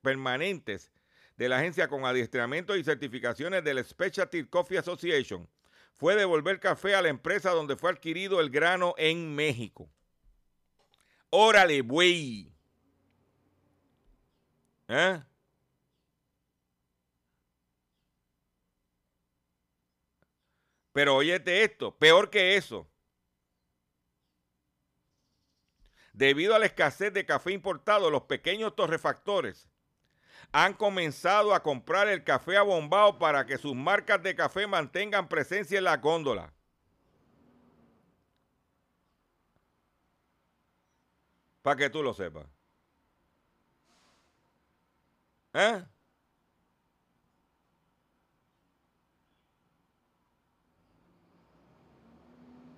permanentes 0.00 0.92
de 1.36 1.48
la 1.48 1.58
agencia 1.58 1.88
con 1.88 2.04
adiestramiento 2.04 2.76
y 2.76 2.84
certificaciones 2.84 3.64
del 3.64 3.84
Specialty 3.84 4.44
Coffee 4.44 4.78
Association, 4.78 5.48
fue 5.94 6.14
devolver 6.14 6.60
café 6.60 6.94
a 6.94 7.02
la 7.02 7.08
empresa 7.08 7.50
donde 7.50 7.76
fue 7.76 7.90
adquirido 7.90 8.40
el 8.40 8.50
grano 8.50 8.94
en 8.96 9.34
México. 9.34 9.90
Órale, 11.30 11.80
güey. 11.80 12.52
¿Eh? 14.86 15.20
Pero 20.92 21.16
óyete 21.16 21.64
esto, 21.64 21.96
peor 21.96 22.30
que 22.30 22.56
eso. 22.56 22.86
Debido 26.12 26.54
a 26.54 26.58
la 26.58 26.66
escasez 26.66 27.12
de 27.12 27.24
café 27.24 27.52
importado, 27.52 28.10
los 28.10 28.22
pequeños 28.24 28.76
torrefactores 28.76 29.68
han 30.52 30.74
comenzado 30.74 31.54
a 31.54 31.62
comprar 31.62 32.08
el 32.08 32.24
café 32.24 32.58
abombado 32.58 33.18
para 33.18 33.46
que 33.46 33.56
sus 33.56 33.74
marcas 33.74 34.22
de 34.22 34.34
café 34.34 34.66
mantengan 34.66 35.28
presencia 35.28 35.78
en 35.78 35.84
la 35.84 35.96
góndola. 35.96 36.52
Para 41.62 41.76
que 41.76 41.88
tú 41.88 42.02
lo 42.02 42.12
sepas. 42.12 42.46
¿Eh? 45.54 45.82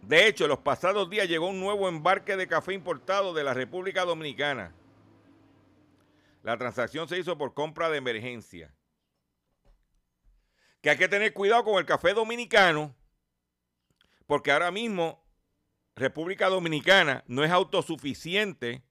De 0.06 0.26
hecho, 0.26 0.46
los 0.46 0.58
pasados 0.58 1.08
días 1.08 1.28
llegó 1.28 1.48
un 1.48 1.60
nuevo 1.60 1.88
embarque 1.88 2.36
de 2.36 2.46
café 2.46 2.74
importado 2.74 3.32
de 3.32 3.42
la 3.42 3.54
República 3.54 4.04
Dominicana. 4.04 4.74
La 6.42 6.58
transacción 6.58 7.08
se 7.08 7.18
hizo 7.18 7.38
por 7.38 7.54
compra 7.54 7.88
de 7.88 7.98
emergencia. 7.98 8.74
Que 10.82 10.90
hay 10.90 10.98
que 10.98 11.08
tener 11.08 11.32
cuidado 11.32 11.64
con 11.64 11.78
el 11.78 11.86
café 11.86 12.12
dominicano, 12.12 12.94
porque 14.26 14.52
ahora 14.52 14.70
mismo 14.70 15.24
República 15.96 16.48
Dominicana 16.48 17.24
no 17.26 17.42
es 17.42 17.50
autosuficiente 17.50 18.84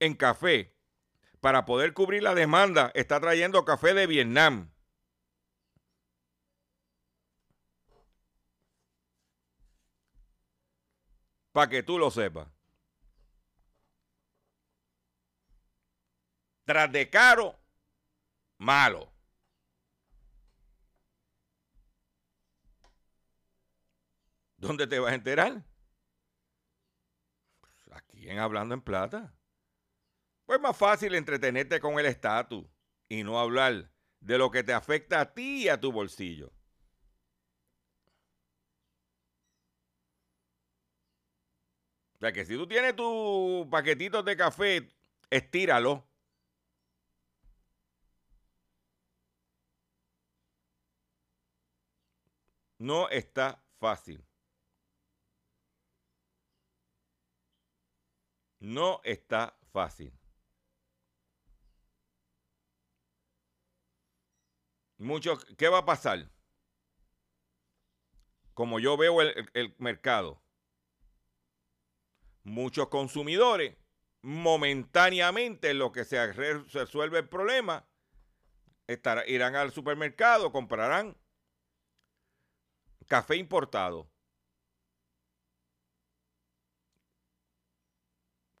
en 0.00 0.14
café. 0.14 0.72
Para 1.40 1.66
poder 1.66 1.92
cubrir 1.92 2.22
la 2.22 2.34
demanda, 2.34 2.90
está 2.94 3.20
trayendo 3.20 3.66
café 3.66 3.92
de 3.92 4.06
Vietnam. 4.06 4.73
Para 11.54 11.70
que 11.70 11.84
tú 11.84 12.00
lo 12.00 12.10
sepas. 12.10 12.48
Tras 16.64 16.90
de 16.90 17.08
caro, 17.08 17.56
malo. 18.58 19.12
¿Dónde 24.56 24.88
te 24.88 24.98
vas 24.98 25.12
a 25.12 25.14
enterar? 25.14 25.64
Pues 27.60 27.72
aquí 27.92 28.28
en 28.28 28.40
Hablando 28.40 28.74
en 28.74 28.82
Plata. 28.82 29.32
Pues 30.46 30.60
más 30.60 30.76
fácil 30.76 31.14
entretenerte 31.14 31.78
con 31.78 32.00
el 32.00 32.06
estatus 32.06 32.66
y 33.08 33.22
no 33.22 33.38
hablar 33.38 33.92
de 34.18 34.38
lo 34.38 34.50
que 34.50 34.64
te 34.64 34.72
afecta 34.72 35.20
a 35.20 35.32
ti 35.32 35.66
y 35.66 35.68
a 35.68 35.80
tu 35.80 35.92
bolsillo. 35.92 36.52
Sea 42.24 42.32
que 42.32 42.46
si 42.46 42.56
tú 42.56 42.66
tienes 42.66 42.96
tus 42.96 43.66
paquetitos 43.66 44.24
de 44.24 44.36
café, 44.36 44.88
estíralo. 45.30 46.06
No 52.78 53.08
está 53.10 53.62
fácil. 53.78 54.24
No 58.60 59.00
está 59.04 59.56
fácil. 59.72 60.12
Muchos, 64.98 65.44
¿qué 65.58 65.68
va 65.68 65.78
a 65.78 65.84
pasar? 65.84 66.30
Como 68.54 68.78
yo 68.80 68.96
veo 68.96 69.20
el 69.20 69.74
mercado, 69.78 70.43
muchos 72.44 72.88
consumidores 72.88 73.76
momentáneamente 74.22 75.70
en 75.70 75.78
lo 75.78 75.92
que 75.92 76.04
se 76.04 76.32
resuelve 76.32 77.18
el 77.18 77.28
problema, 77.28 77.86
irán 79.26 79.56
al 79.56 79.72
supermercado, 79.72 80.52
comprarán 80.52 81.16
café 83.06 83.36
importado. 83.36 84.10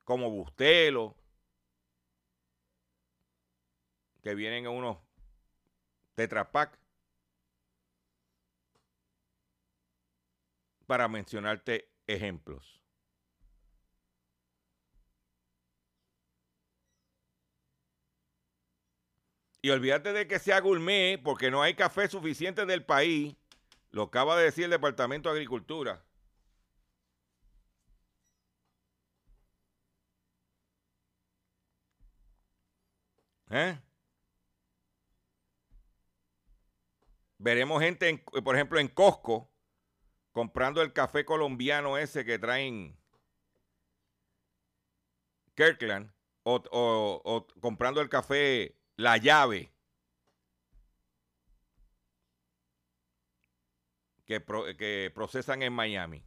Como 0.04 0.30
Bustelo, 0.30 1.16
que 4.22 4.34
vienen 4.34 4.66
en 4.66 4.72
unos 4.72 4.98
Tetrapac, 6.14 6.78
para 10.86 11.08
mencionarte 11.08 11.90
ejemplos. 12.06 12.83
Y 19.64 19.70
olvídate 19.70 20.12
de 20.12 20.28
que 20.28 20.38
sea 20.38 20.60
gourmet, 20.60 21.16
porque 21.22 21.50
no 21.50 21.62
hay 21.62 21.72
café 21.74 22.06
suficiente 22.06 22.66
del 22.66 22.84
país. 22.84 23.34
Lo 23.92 24.02
acaba 24.02 24.36
de 24.36 24.44
decir 24.44 24.64
el 24.64 24.70
Departamento 24.72 25.30
de 25.30 25.36
Agricultura. 25.36 26.04
¿Eh? 33.48 33.80
Veremos 37.38 37.80
gente, 37.80 38.22
por 38.44 38.56
ejemplo, 38.56 38.78
en 38.78 38.88
Costco, 38.88 39.50
comprando 40.32 40.82
el 40.82 40.92
café 40.92 41.24
colombiano 41.24 41.96
ese 41.96 42.26
que 42.26 42.38
traen 42.38 42.98
Kirkland, 45.54 46.12
o, 46.42 46.62
o 46.70 47.46
comprando 47.62 48.02
el 48.02 48.10
café 48.10 48.76
La 48.96 49.16
Llave 49.16 49.74
que, 54.26 55.10
procesan 55.14 55.62
en 55.62 55.72
Miami. 55.72 56.24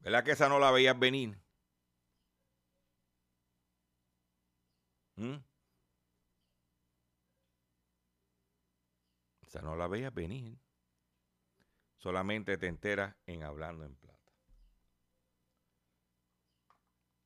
¿Verdad 0.00 0.24
que 0.24 0.32
esa 0.32 0.48
no 0.48 0.58
la 0.58 0.70
veías 0.70 0.98
venir? 0.98 1.38
¿Mm? 5.16 5.36
Esa 9.42 9.60
no 9.62 9.76
la 9.76 9.88
veías 9.88 10.14
venir. 10.14 10.58
Solamente 11.96 12.56
te 12.58 12.68
enteras 12.68 13.16
en 13.26 13.42
hablando 13.42 13.84
en 13.84 13.96
plata. 13.96 14.07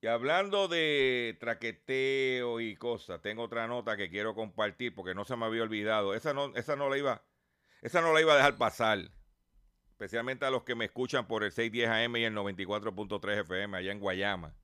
Y 0.03 0.09
hablando 0.09 0.66
de 0.66 1.36
traqueteo 1.38 2.59
y 2.59 2.74
cosas, 2.74 3.22
tengo 3.22 3.44
otra 3.44 3.68
nota 3.68 3.96
que 3.96 4.11
quiero 4.11 4.34
compartir 4.34 4.92
porque 4.96 5.14
no 5.14 5.24
se 5.24 5.36
me 5.36 5.46
había 5.46 5.62
olvidado. 5.62 6.14
Esa 6.14 6.34
no, 6.34 6.53
esa 6.57 6.74
no 6.74 6.90
la 6.90 6.98
iba, 6.98 7.22
esa 7.82 8.00
no 8.00 8.12
la 8.12 8.20
iba 8.20 8.32
a 8.32 8.36
dejar 8.36 8.59
pasar. 8.59 8.98
Especialmente 9.92 10.44
a 10.44 10.50
los 10.50 10.64
que 10.64 10.74
me 10.74 10.86
escuchan 10.86 11.28
por 11.28 11.44
el 11.44 11.53
610 11.53 11.88
AM 11.88 12.16
y 12.16 12.24
el 12.24 12.34
94.3 12.34 13.42
FM 13.42 13.76
allá 13.76 13.92
en 13.92 14.00
Guayama. 14.00 14.57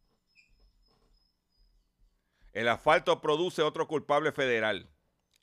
El 2.53 2.66
asfalto 2.66 3.20
produce 3.20 3.62
otro 3.62 3.86
culpable 3.86 4.32
federal. 4.32 4.91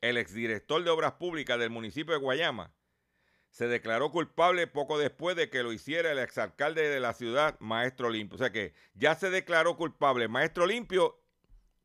El 0.02 0.18
exdirector 0.18 0.84
de 0.84 0.90
Obras 0.90 1.14
Públicas 1.14 1.58
del 1.58 1.70
municipio 1.70 2.14
de 2.14 2.20
Guayama 2.20 2.74
se 3.56 3.70
declaró 3.70 4.12
culpable 4.12 4.68
poco 4.68 4.98
después 4.98 5.38
de 5.38 5.50
que 5.50 5.64
lo 5.64 5.72
hiciera 5.72 6.12
el 6.12 6.20
exalcalde 6.20 6.90
de 6.90 7.00
la 7.00 7.14
ciudad, 7.14 7.58
Maestro 7.62 8.10
Limpio. 8.10 8.36
O 8.36 8.38
sea 8.38 8.52
que 8.52 8.74
ya 8.96 9.16
se 9.16 9.30
declaró 9.30 9.78
culpable 9.78 10.28
Maestro 10.28 10.66
Limpio 10.66 11.18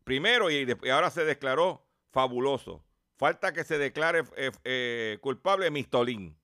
primero 0.03 0.51
y, 0.51 0.67
ahora 0.91 1.11
se 1.11 1.25
declaró 1.25 1.87
fabuloso. 2.11 2.85
Falta 3.17 3.53
que 3.53 3.63
se 3.63 3.79
declare 3.79 4.25
eh, 4.37 4.51
eh, 4.65 5.19
culpable 5.21 5.71
Mistolín. 5.71 6.37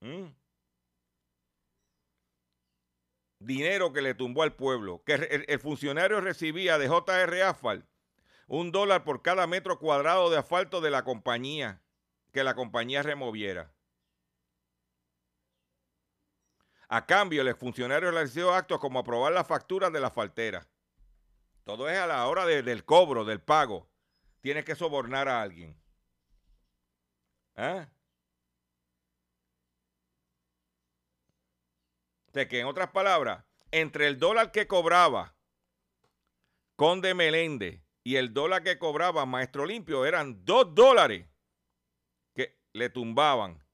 ¿Mm? 0.00 0.34
Dinero 3.38 3.92
que 3.92 4.02
le 4.02 4.14
tumbó 4.14 4.42
al 4.42 4.56
pueblo. 4.56 5.04
Que 5.06 5.44
el, 5.46 5.60
funcionario 5.60 6.20
recibía 6.20 6.78
de 6.78 6.88
JR 6.88 7.42
Asphalt 7.42 7.86
un 8.46 8.72
dólar 8.72 9.04
por 9.04 9.22
cada 9.22 9.46
metro 9.46 9.78
cuadrado 9.78 10.30
de 10.30 10.38
asfalto 10.38 10.80
de 10.80 10.90
la 10.90 11.04
compañía 11.04 11.82
que 12.32 12.44
la 12.44 12.54
compañía 12.54 13.02
removiera. 13.02 13.72
A 16.88 17.06
cambio, 17.06 17.42
el 17.42 17.48
exfuncionario 17.48 18.10
realizó 18.10 18.52
actos 18.52 18.78
como 18.78 18.98
aprobar 18.98 19.32
las 19.32 19.46
facturas 19.46 19.92
de 19.92 20.00
la 20.00 20.10
faltera. 20.10 20.68
Todo 21.64 21.88
es 21.88 21.98
a 21.98 22.06
la 22.06 22.26
hora 22.26 22.44
de- 22.44 22.62
del 22.62 22.84
cobro, 22.84 23.24
del 23.24 23.40
pago. 23.40 23.88
Tienes 24.40 24.64
que 24.64 24.74
sobornar 24.74 25.28
a 25.28 25.40
alguien. 25.40 25.80
¿Ah? 27.56 27.88
O 32.28 32.32
sea 32.34 32.48
que 32.48 32.60
en 32.60 32.66
otras 32.66 32.90
palabras, 32.90 33.44
entre 33.70 34.08
el 34.08 34.18
dólar 34.18 34.50
que 34.52 34.66
cobraba 34.66 35.34
Conde 36.76 37.14
Meléndez 37.14 37.83
y 38.04 38.16
el 38.16 38.34
dólar 38.34 38.62
que 38.62 38.78
cobraba 38.78 39.24
Maestro 39.26 39.64
Limpio 39.64 40.04
eran 40.04 40.44
dos 40.44 40.74
dólares 40.74 41.26
que 42.34 42.60
le 42.74 42.90
tumbaban 42.90 43.64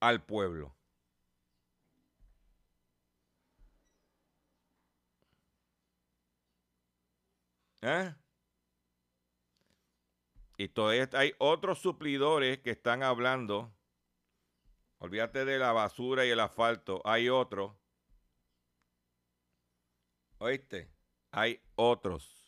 al 0.00 0.22
pueblo. 0.22 0.76
¿Eh? 7.80 8.14
Y 10.58 10.68
todavía 10.68 11.08
hay 11.14 11.34
otros 11.38 11.78
suplidores 11.80 12.58
que 12.58 12.70
están 12.70 13.02
hablando. 13.02 13.72
Olvídate 14.98 15.44
de 15.44 15.58
la 15.58 15.72
basura 15.72 16.26
y 16.26 16.30
el 16.30 16.40
asfalto. 16.40 17.00
Hay 17.04 17.28
otros. 17.28 17.72
¿Oíste? 20.38 20.90
Hay 21.32 21.60
otros. 21.74 22.42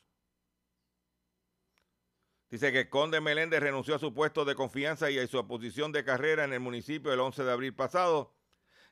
Dice 2.51 2.71
que 2.71 2.89
Conde 2.89 3.21
Meléndez 3.21 3.61
renunció 3.61 3.97
a 3.97 3.99
su 3.99 4.15
puesto 4.15 4.45
de 4.45 4.55
confianza 4.55 5.11
y 5.11 5.19
a 5.19 5.27
su 5.27 5.45
posición 5.49 5.91
de 5.91 6.05
carrera 6.05 6.45
en 6.45 6.53
el 6.53 6.61
municipio 6.61 7.13
el 7.13 7.19
11 7.19 7.43
de 7.43 7.51
abril 7.51 7.75
pasado. 7.75 8.33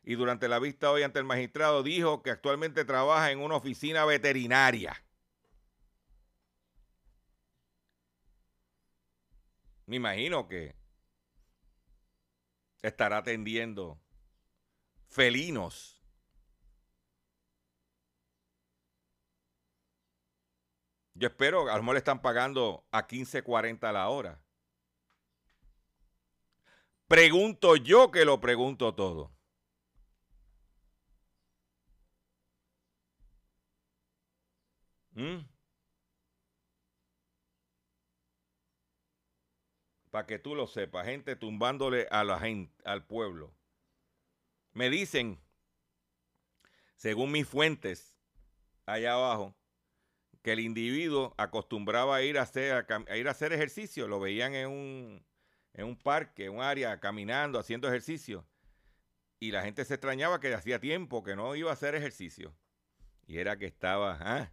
Y 0.03 0.17
durante 0.17 0.49
la 0.49 0.59
vista 0.59 0.91
hoy 0.91 1.05
ante 1.05 1.21
el 1.21 1.25
magistrado 1.25 1.85
dijo 1.85 2.23
que 2.23 2.31
actualmente 2.31 2.85
trabaja 2.85 3.31
en 3.31 3.39
una 3.39 3.55
oficina 3.55 4.05
veterinaria. 4.05 5.05
Me 9.87 9.97
imagino 9.97 10.49
que 10.49 10.75
estará 12.83 13.19
atendiendo 13.19 14.01
felinos. 15.09 16.02
Yo 21.15 21.29
espero, 21.29 21.71
a 21.71 21.77
lo 21.77 21.83
mejor 21.83 21.95
le 21.95 21.99
están 21.99 22.23
pagando 22.23 22.85
a 22.91 23.07
15.40 23.07 23.93
la 23.93 24.09
hora. 24.09 24.41
Pregunto 27.07 27.77
yo 27.77 28.11
que 28.11 28.25
lo 28.25 28.41
pregunto 28.41 28.95
todo. 28.95 29.31
¿Mm? 35.15 35.47
Para 40.11 40.27
que 40.27 40.39
tú 40.39 40.55
lo 40.55 40.67
sepas, 40.67 41.07
gente 41.07 41.37
tumbándole 41.37 42.07
a 42.11 42.25
la 42.25 42.39
gente, 42.39 42.83
al 42.85 43.05
pueblo. 43.07 43.55
Me 44.73 44.89
dicen, 44.89 45.39
según 46.97 47.33
mis 47.33 47.47
fuentes, 47.47 48.17
allá 48.87 49.15
abajo, 49.15 49.55
que 50.43 50.53
el 50.53 50.61
individuo 50.61 51.35
acostumbraba 51.39 52.17
a 52.17 52.23
ir 52.23 52.39
a 52.39 52.43
hacer, 52.43 52.87
a 53.09 53.17
ir 53.17 53.29
a 53.29 53.31
hacer 53.31 53.53
ejercicio, 53.53 54.09
lo 54.09 54.19
veían 54.19 54.55
en 54.55 54.69
un, 54.69 55.27
en 55.73 55.87
un 55.87 55.97
parque, 55.97 56.49
un 56.49 56.61
área, 56.61 56.99
caminando, 56.99 57.59
haciendo 57.59 57.89
ejercicio, 57.89 58.45
y 59.39 59.53
la 59.53 59.63
gente 59.63 59.85
se 59.85 59.95
extrañaba 59.95 60.41
que 60.41 60.53
hacía 60.53 60.81
tiempo 60.81 61.23
que 61.23 61.37
no 61.37 61.55
iba 61.55 61.71
a 61.71 61.75
hacer 61.75 61.95
ejercicio, 61.95 62.57
y 63.27 63.39
era 63.39 63.57
que 63.57 63.67
estaba 63.67 64.19
ah, 64.21 64.53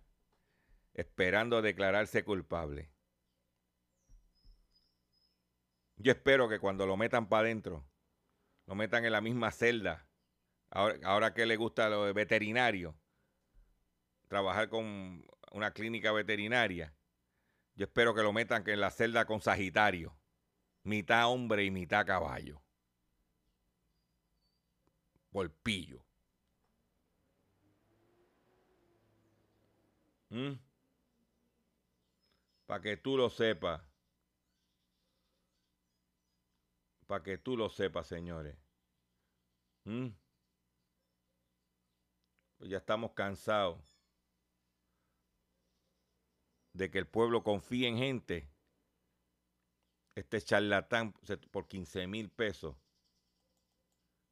esperando 0.93 1.61
declararse 1.61 2.23
culpable. 2.23 2.91
Yo 5.97 6.11
espero 6.11 6.47
que 6.47 6.59
cuando 6.59 6.85
lo 6.85 6.97
metan 6.97 7.27
para 7.27 7.41
adentro, 7.41 7.83
lo 8.67 8.75
metan 8.75 9.05
en 9.05 9.11
la 9.11 9.21
misma 9.21 9.51
celda, 9.51 10.07
ahora, 10.69 10.99
ahora 11.03 11.33
que 11.33 11.47
le 11.47 11.57
gusta 11.57 11.89
lo 11.89 12.05
de 12.05 12.13
veterinario, 12.13 12.95
trabajar 14.27 14.69
con 14.69 15.25
una 15.51 15.71
clínica 15.71 16.11
veterinaria, 16.11 16.93
yo 17.75 17.85
espero 17.85 18.13
que 18.13 18.23
lo 18.23 18.33
metan 18.33 18.67
en 18.67 18.81
la 18.81 18.91
celda 18.91 19.25
con 19.25 19.41
Sagitario, 19.41 20.17
mitad 20.83 21.29
hombre 21.29 21.63
y 21.63 21.71
mitad 21.71 22.05
caballo. 22.05 22.61
Golpillo. 25.31 26.03
Para 32.65 32.81
que 32.81 32.97
tú 32.97 33.17
lo 33.17 33.29
sepas. 33.29 33.81
Para 37.07 37.23
que 37.23 37.37
tú 37.37 37.57
lo 37.57 37.69
sepas, 37.69 38.07
señores. 38.07 38.55
¿Mm? 39.85 40.09
Pues 42.57 42.69
ya 42.69 42.77
estamos 42.77 43.13
cansados 43.13 43.98
de 46.79 46.89
que 46.89 46.97
el 46.97 47.07
pueblo 47.07 47.43
confíe 47.43 47.89
en 47.89 47.97
gente. 47.97 48.49
Este 50.15 50.41
charlatán 50.41 51.13
por 51.51 51.67
15 51.67 52.07
mil 52.07 52.29
pesos. 52.29 52.75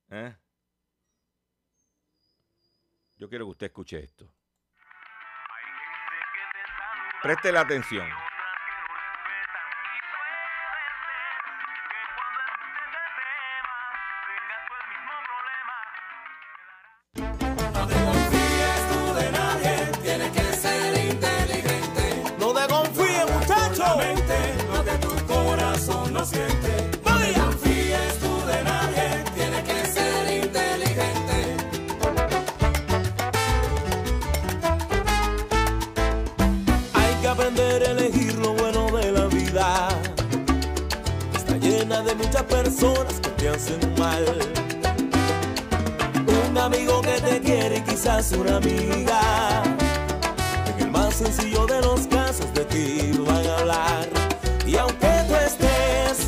¿Eh? 0.10 0.34
Yo 3.18 3.28
quiero 3.28 3.46
que 3.46 3.52
usted 3.52 3.68
escuche 3.68 4.00
esto. 4.00 4.34
Preste 7.22 7.52
la 7.52 7.62
atención. 7.62 8.08
Personas 42.78 43.20
que 43.20 43.30
te 43.30 43.50
hacen 43.50 43.80
mal. 43.98 44.24
Un 46.50 46.58
amigo 46.58 47.02
que 47.02 47.20
te 47.22 47.40
quiere 47.40 47.78
y 47.78 47.82
quizás 47.82 48.32
una 48.34 48.58
amiga. 48.58 49.64
En 50.68 50.86
el 50.86 50.92
más 50.92 51.16
sencillo 51.16 51.66
de 51.66 51.82
los 51.82 52.06
casos 52.08 52.54
de 52.54 52.66
ti 52.66 53.12
van 53.26 53.46
a 53.48 53.58
hablar. 53.58 54.10
Y 54.66 54.76
aunque 54.76 55.10
tú 55.28 55.36
estés 55.36 56.28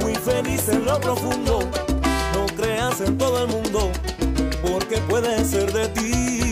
muy 0.00 0.14
feliz 0.16 0.68
en 0.68 0.84
lo 0.84 1.00
profundo, 1.00 1.60
no 2.34 2.46
creas 2.56 3.00
en 3.00 3.16
todo 3.16 3.44
el 3.44 3.48
mundo, 3.48 3.92
porque 4.62 4.98
puede 5.08 5.44
ser 5.44 5.72
de 5.72 5.88
ti 5.88 6.49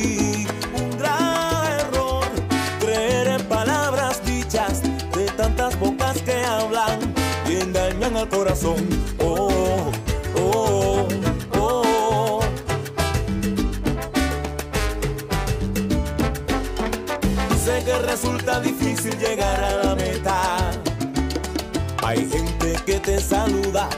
al 8.19 8.29
corazón. 8.29 8.77
Oh, 9.19 9.93
oh, 10.37 11.09
oh. 11.59 12.41
Sé 17.65 17.85
que 17.85 17.99
resulta 17.99 18.61
difícil 18.61 19.17
llegar 19.19 19.63
a 19.63 19.85
la 19.85 19.95
meta. 19.95 20.71
Hay 22.03 22.29
gente 22.29 22.75
que 22.85 22.99
te 22.99 23.21
saluda 23.21 23.89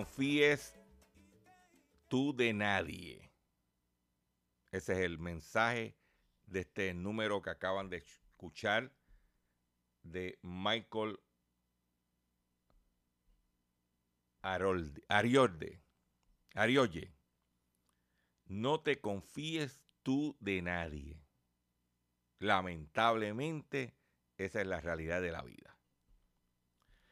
confíes 0.00 0.74
tú 2.08 2.34
de 2.34 2.54
nadie. 2.54 3.30
Ese 4.72 4.94
es 4.94 4.98
el 5.00 5.18
mensaje 5.18 5.94
de 6.46 6.60
este 6.60 6.94
número 6.94 7.42
que 7.42 7.50
acaban 7.50 7.90
de 7.90 7.98
escuchar 7.98 8.90
de 10.02 10.38
Michael 10.40 11.20
Arolde, 14.40 15.04
Ariorde, 15.08 15.82
Ariolle. 16.54 17.12
No 18.46 18.80
te 18.80 19.02
confíes 19.02 19.82
tú 20.02 20.34
de 20.40 20.62
nadie. 20.62 21.22
Lamentablemente, 22.38 23.94
esa 24.38 24.62
es 24.62 24.66
la 24.66 24.80
realidad 24.80 25.20
de 25.20 25.32
la 25.32 25.42
vida. 25.42 25.69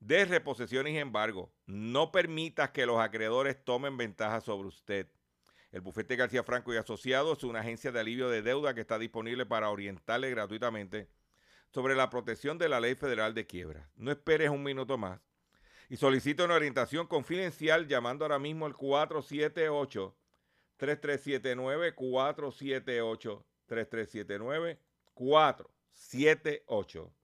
de 0.00 0.24
reposiciones 0.24 0.94
y 0.94 0.98
embargo. 0.98 1.52
No 1.66 2.10
permitas 2.10 2.70
que 2.70 2.86
los 2.86 2.98
acreedores 2.98 3.62
tomen 3.62 3.96
ventaja 3.96 4.40
sobre 4.40 4.66
usted. 4.68 5.06
El 5.70 5.82
bufete 5.82 6.16
García 6.16 6.42
Franco 6.42 6.74
y 6.74 6.78
Asociados 6.78 7.38
es 7.38 7.44
una 7.44 7.60
agencia 7.60 7.92
de 7.92 8.00
alivio 8.00 8.28
de 8.28 8.42
deuda 8.42 8.74
que 8.74 8.80
está 8.80 8.98
disponible 8.98 9.46
para 9.46 9.70
orientarle 9.70 10.30
gratuitamente 10.30 11.08
sobre 11.70 11.94
la 11.94 12.10
protección 12.10 12.58
de 12.58 12.68
la 12.68 12.80
ley 12.80 12.96
federal 12.96 13.34
de 13.34 13.46
quiebras. 13.46 13.88
No 13.94 14.10
esperes 14.10 14.50
un 14.50 14.64
minuto 14.64 14.98
más 14.98 15.20
y 15.88 15.96
solicita 15.96 16.44
una 16.44 16.54
orientación 16.54 17.06
confidencial 17.06 17.86
llamando 17.86 18.24
ahora 18.24 18.40
mismo 18.40 18.66
al 18.66 18.76
478 18.76 20.16
3379 20.76 21.94
478 21.94 23.46
3379 23.66 24.80
478 25.14 27.14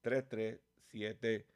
3379 0.00 1.55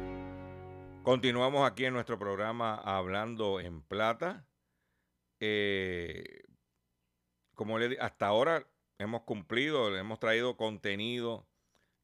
Continuamos 1.03 1.67
aquí 1.67 1.85
en 1.85 1.93
nuestro 1.93 2.19
programa 2.19 2.75
Hablando 2.75 3.59
en 3.59 3.81
Plata. 3.81 4.45
Eh, 5.39 6.43
como 7.55 7.79
le 7.79 7.97
hasta 7.99 8.27
ahora 8.27 8.67
hemos 8.99 9.23
cumplido, 9.23 9.97
hemos 9.97 10.19
traído 10.19 10.57
contenido 10.57 11.47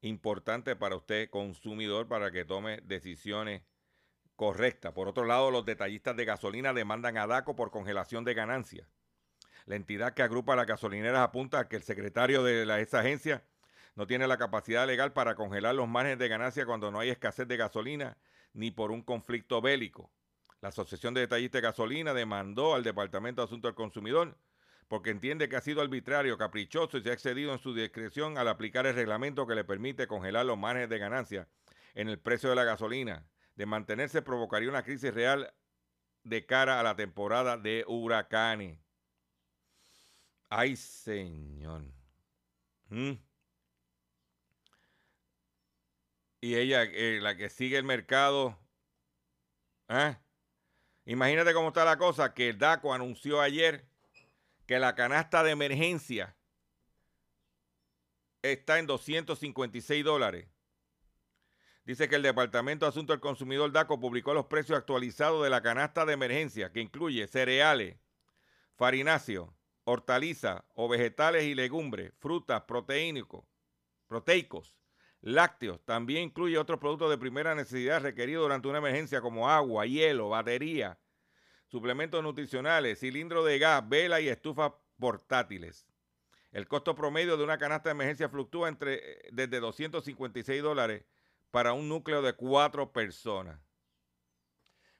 importante 0.02 0.76
para 0.76 0.96
usted, 0.96 1.30
consumidor, 1.30 2.08
para 2.08 2.32
que 2.32 2.44
tome 2.44 2.82
decisiones 2.86 3.62
correctas. 4.36 4.94
Por 4.94 5.08
otro 5.08 5.26
lado, 5.26 5.52
los 5.52 5.64
detallistas 5.64 6.16
de 6.18 6.26
gasolina 6.26 6.74
demandan 6.74 7.20
a 7.20 7.28
DACO 7.28 7.56
por 7.56 7.70
congelación 7.70 8.24
de 8.24 8.34
ganancias. 8.34 8.88
La 9.68 9.76
entidad 9.76 10.16
que 10.16 10.24
agrupa 10.24 10.56
las 10.56 10.66
gasolineras 10.66 11.22
apunta 11.22 11.60
a 11.60 11.68
que 11.68 11.76
el 11.76 11.84
secretario 11.84 12.44
de 12.44 12.66
la- 12.66 12.80
esa 12.80 13.02
agencia 13.02 13.44
no 13.96 14.08
tiene 14.08 14.28
la 14.28 14.38
capacidad 14.38 14.88
legal 14.88 15.14
para 15.14 15.36
congelar 15.36 15.76
los 15.76 15.88
márgenes 15.88 16.18
de 16.18 16.30
ganancia 16.30 16.66
cuando 16.66 16.90
no 16.90 17.00
hay 17.00 17.10
escasez 17.10 17.48
de 17.48 17.58
gasolina 17.58 18.18
ni 18.58 18.72
por 18.72 18.92
un 18.92 19.04
conflicto 19.04 19.62
bélico. 19.62 20.12
La 20.62 20.70
Asociación 20.70 21.14
de 21.14 21.22
Detallistas 21.22 21.62
de 21.62 21.68
Gasolina 21.68 22.14
demandó 22.16 22.74
al 22.74 22.84
Departamento 22.84 23.42
de 23.42 23.46
Asuntos 23.46 23.70
del 23.70 23.76
Consumidor 23.76 24.36
porque 24.88 25.12
entiende 25.12 25.48
que 25.48 25.58
ha 25.58 25.62
sido 25.62 25.82
arbitrario, 25.82 26.38
caprichoso 26.40 26.98
y 26.98 27.04
se 27.04 27.12
ha 27.12 27.14
excedido 27.14 27.54
en 27.54 27.60
su 27.60 27.76
discreción 27.76 28.38
al 28.38 28.48
aplicar 28.48 28.88
el 28.88 28.96
reglamento 28.96 29.46
que 29.46 29.54
le 29.54 29.64
permite 29.64 30.08
congelar 30.08 30.46
los 30.46 30.58
márgenes 30.58 30.90
de 30.90 30.98
ganancia 30.98 31.48
en 31.94 32.10
el 32.10 32.20
precio 32.20 32.50
de 32.50 32.56
la 32.56 32.64
gasolina. 32.64 33.28
De 33.56 33.68
mantenerse 33.68 34.24
provocaría 34.24 34.70
una 34.70 34.84
crisis 34.84 35.14
real 35.14 35.54
de 36.24 36.46
cara 36.48 36.80
a 36.80 36.84
la 36.84 36.96
temporada 36.96 37.58
de 37.58 37.86
huracanes. 37.88 38.80
Ay, 40.50 40.76
señor. 40.76 41.84
¿Mm? 42.90 43.14
Y 46.40 46.56
ella, 46.56 46.84
eh, 46.84 47.20
la 47.22 47.36
que 47.36 47.50
sigue 47.50 47.78
el 47.78 47.84
mercado. 47.84 48.58
¿ah? 49.88 50.20
Imagínate 51.06 51.54
cómo 51.54 51.70
está 51.70 51.86
la 51.86 51.98
cosa, 51.98 52.34
que 52.34 52.50
el 52.50 52.58
DACO 52.58 52.94
anunció 52.94 53.42
ayer 53.42 53.88
que 54.66 54.80
la 54.80 54.94
canasta 54.96 55.44
de 55.44 55.52
emergencia 55.52 56.36
está 58.42 58.80
en 58.80 58.86
256 58.86 60.04
dólares. 60.04 60.48
Dice 61.86 62.10
que 62.10 62.18
el 62.18 62.22
Departamento 62.22 62.86
de 62.86 62.90
Asuntos 62.90 63.14
del 63.14 63.22
Consumidor 63.22 63.72
DACO 63.72 64.00
publicó 64.00 64.34
los 64.34 64.48
precios 64.48 64.78
actualizados 64.78 65.42
de 65.44 65.50
la 65.50 65.62
canasta 65.62 66.06
de 66.06 66.14
emergencia, 66.14 66.72
que 66.74 66.82
incluye 66.82 67.26
cereales, 67.28 67.98
farináceos, 68.76 69.50
hortalizas 69.86 70.62
o 70.76 70.90
vegetales 70.90 71.46
y 71.46 71.56
legumbres, 71.56 72.12
frutas, 72.20 72.64
proteínicos, 72.64 73.46
proteicos, 74.08 74.77
lácteos. 75.22 75.84
También 75.86 76.24
incluye 76.24 76.58
otros 76.58 76.80
productos 76.80 77.10
de 77.10 77.18
primera 77.18 77.56
necesidad 77.56 78.02
requeridos 78.02 78.44
durante 78.44 78.68
una 78.68 78.80
emergencia 78.80 79.22
como 79.22 79.50
agua, 79.50 79.86
hielo, 79.86 80.30
batería, 80.30 80.98
suplementos 81.68 82.24
nutricionales, 82.24 83.00
cilindro 83.00 83.44
de 83.44 83.60
gas, 83.60 83.88
vela 83.88 84.22
y 84.22 84.30
estufas 84.30 84.74
portátiles. 84.98 85.88
El 86.52 86.68
costo 86.68 86.96
promedio 86.96 87.38
de 87.38 87.44
una 87.44 87.58
canasta 87.58 87.90
de 87.90 87.96
emergencia 87.96 88.30
fluctúa 88.30 88.70
entre 88.70 88.96
eh, 88.96 89.30
desde 89.32 89.60
256 89.60 90.64
dólares 90.64 91.06
para 91.52 91.74
un 91.74 91.90
núcleo 91.90 92.22
de 92.22 92.34
cuatro 92.34 92.92
personas. 92.92 93.60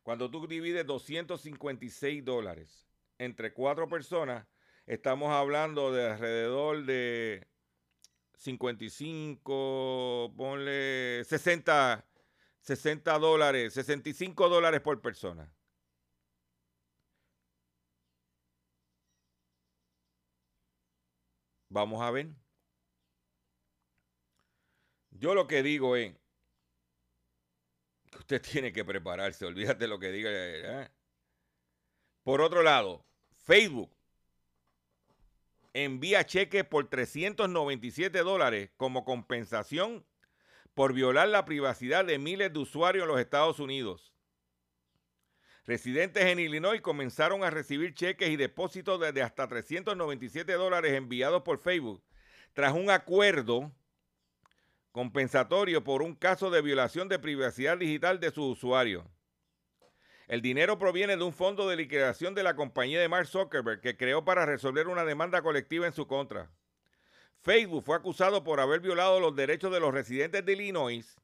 Cuando 0.04 0.30
tú 0.30 0.48
divides 0.48 0.86
256 0.86 2.24
dólares 2.24 2.88
entre 3.18 3.54
cuatro 3.54 3.90
personas, 3.90 4.48
estamos 4.86 5.32
hablando 5.32 5.92
de 5.92 6.12
alrededor 6.12 6.86
de 6.86 7.48
55, 8.38 10.34
ponle 10.38 11.24
60, 11.26 12.06
60 12.62 13.20
dólares, 13.20 13.74
65 13.74 14.50
dólares 14.50 14.82
por 14.82 15.02
persona. 15.02 15.52
Vamos 21.70 22.02
a 22.02 22.12
ver. 22.12 22.28
Yo 25.12 25.34
lo 25.34 25.48
que 25.48 25.64
digo 25.64 25.96
es 25.96 26.14
que 28.12 28.18
usted 28.20 28.42
tiene 28.52 28.72
que 28.72 28.86
prepararse, 28.86 29.46
olvídate 29.46 29.88
lo 29.88 30.00
que 30.00 30.12
diga. 30.12 30.30
¿eh? 30.32 30.92
Por 32.24 32.42
otro 32.42 32.62
lado, 32.62 33.06
Facebook 33.36 33.97
envía 35.74 36.26
cheques 36.26 36.64
por 36.66 36.90
397 36.90 38.20
dólares 38.20 38.72
como 38.78 39.06
compensación 39.06 40.06
por 40.74 40.94
violar 40.94 41.28
la 41.30 41.46
privacidad 41.46 42.06
de 42.06 42.20
miles 42.20 42.54
de 42.54 42.60
usuarios 42.60 43.04
en 43.04 43.10
los 43.10 43.20
Estados 43.20 43.60
Unidos. 43.60 44.14
Residentes 45.66 46.24
en 46.26 46.40
Illinois 46.40 46.82
comenzaron 46.82 47.44
a 47.44 47.50
recibir 47.50 47.94
cheques 47.94 48.30
y 48.30 48.38
depósitos 48.38 49.00
de, 49.14 49.22
hasta 49.22 49.48
397 49.48 50.54
dólares 50.54 50.94
enviados 50.94 51.42
por 51.42 51.60
Facebook 51.60 52.02
tras 52.54 52.74
un 52.74 52.90
acuerdo 52.90 53.72
compensatorio 54.92 55.84
por 55.84 56.02
un 56.02 56.16
caso 56.16 56.50
de 56.50 56.62
violación 56.62 57.10
de 57.10 57.20
privacidad 57.20 57.78
digital 57.78 58.20
de 58.20 58.32
sus 58.32 58.58
usuarios. 58.58 59.04
El 60.28 60.42
dinero 60.42 60.78
proviene 60.78 61.16
de 61.16 61.24
un 61.24 61.32
fondo 61.32 61.70
de 61.70 61.78
liquidación 61.78 62.36
de 62.36 62.44
la 62.44 62.56
compañía 62.56 63.00
de 63.00 63.08
Mark 63.08 63.28
Zuckerberg 63.28 63.80
que 63.80 63.96
creó 63.96 64.26
para 64.26 64.46
resolver 64.46 64.90
una 64.90 65.06
demanda 65.06 65.42
colectiva 65.42 65.88
en 65.88 65.94
su 65.94 66.06
contra. 66.06 66.52
Facebook 67.40 67.86
fue 67.86 67.96
acusado 67.96 68.44
por 68.44 68.60
haber 68.60 68.82
violado 68.82 69.22
los 69.22 69.36
derechos 69.38 69.72
de 69.72 69.80
los 69.80 69.94
residentes 69.94 70.46
de 70.46 70.52
Illinois 70.52 71.18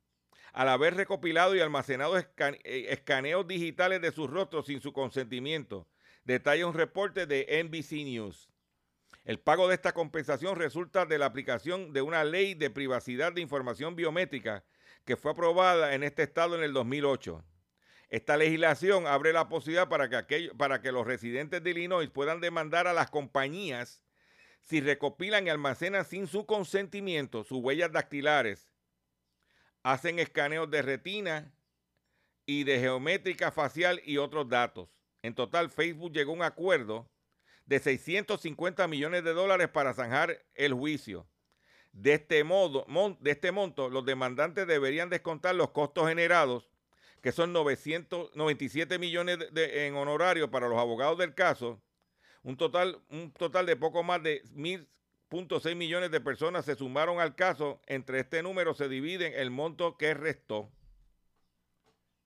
al 0.53 0.69
haber 0.69 0.95
recopilado 0.95 1.55
y 1.55 1.59
almacenado 1.59 2.17
eh, 2.17 2.27
escaneos 2.89 3.45
digitales 3.45 4.01
de 4.01 4.11
sus 4.11 4.29
rostros 4.29 4.67
sin 4.67 4.79
su 4.79 4.93
consentimiento, 4.93 5.87
detalla 6.23 6.67
un 6.67 6.75
reporte 6.75 7.25
de 7.25 7.63
NBC 7.63 8.05
News. 8.05 8.49
El 9.25 9.39
pago 9.39 9.67
de 9.67 9.75
esta 9.75 9.93
compensación 9.93 10.55
resulta 10.55 11.05
de 11.05 11.17
la 11.17 11.25
aplicación 11.25 11.91
de 11.91 12.01
una 12.01 12.23
ley 12.23 12.53
de 12.53 12.69
privacidad 12.69 13.33
de 13.33 13.41
información 13.41 13.95
biométrica 13.95 14.63
que 15.05 15.17
fue 15.17 15.31
aprobada 15.31 15.95
en 15.95 16.03
este 16.03 16.23
estado 16.23 16.55
en 16.55 16.63
el 16.63 16.71
2008. 16.71 17.43
Esta 18.09 18.37
legislación 18.37 19.07
abre 19.07 19.33
la 19.33 19.49
posibilidad 19.49 19.89
para 19.89 20.09
que, 20.09 20.51
para 20.57 20.81
que 20.81 20.91
los 20.91 21.05
residentes 21.05 21.63
de 21.63 21.71
Illinois 21.71 22.09
puedan 22.09 22.41
demandar 22.41 22.87
a 22.87 22.93
las 22.93 23.09
compañías 23.09 24.03
si 24.61 24.79
recopilan 24.81 25.45
y 25.45 25.49
almacenan 25.49 26.05
sin 26.05 26.27
su 26.27 26.45
consentimiento 26.45 27.43
sus 27.43 27.59
huellas 27.61 27.91
dactilares, 27.91 28.71
hacen 29.83 30.19
escaneos 30.19 30.71
de 30.71 30.81
retina 30.81 31.53
y 32.45 32.63
de 32.63 32.79
geométrica 32.79 33.51
facial 33.51 34.01
y 34.05 34.17
otros 34.17 34.47
datos. 34.47 34.89
En 35.21 35.35
total, 35.35 35.69
Facebook 35.69 36.13
llegó 36.13 36.31
a 36.31 36.35
un 36.35 36.43
acuerdo 36.43 37.09
de 37.65 37.79
650 37.79 38.87
millones 38.87 39.23
de 39.23 39.33
dólares 39.33 39.69
para 39.69 39.93
zanjar 39.93 40.45
el 40.53 40.73
juicio. 40.73 41.27
De 41.91 42.13
este, 42.13 42.43
modo, 42.43 42.85
de 43.19 43.31
este 43.31 43.51
monto, 43.51 43.89
los 43.89 44.05
demandantes 44.05 44.65
deberían 44.67 45.09
descontar 45.09 45.55
los 45.55 45.69
costos 45.71 46.07
generados, 46.09 46.72
que 47.23 47.31
son 47.31 47.53
997 47.53 48.99
millones 48.99 49.39
de, 49.53 49.87
en 49.87 49.95
honorario 49.95 50.51
para 50.51 50.67
los 50.67 50.77
abogados 50.77 51.17
del 51.17 51.33
caso. 51.33 51.81
Un 52.43 52.57
total, 52.57 53.01
un 53.09 53.31
total 53.31 53.65
de 53.65 53.77
poco 53.77 54.03
más 54.03 54.21
de 54.21 54.43
1.6 54.43 55.73
millones 55.73 56.11
de 56.11 56.19
personas 56.19 56.65
se 56.65 56.75
sumaron 56.75 57.21
al 57.21 57.33
caso. 57.33 57.81
Entre 57.87 58.19
este 58.19 58.43
número 58.43 58.73
se 58.73 58.89
dividen 58.89 59.31
el 59.37 59.51
monto 59.51 59.97
que 59.97 60.13
restó. 60.13 60.69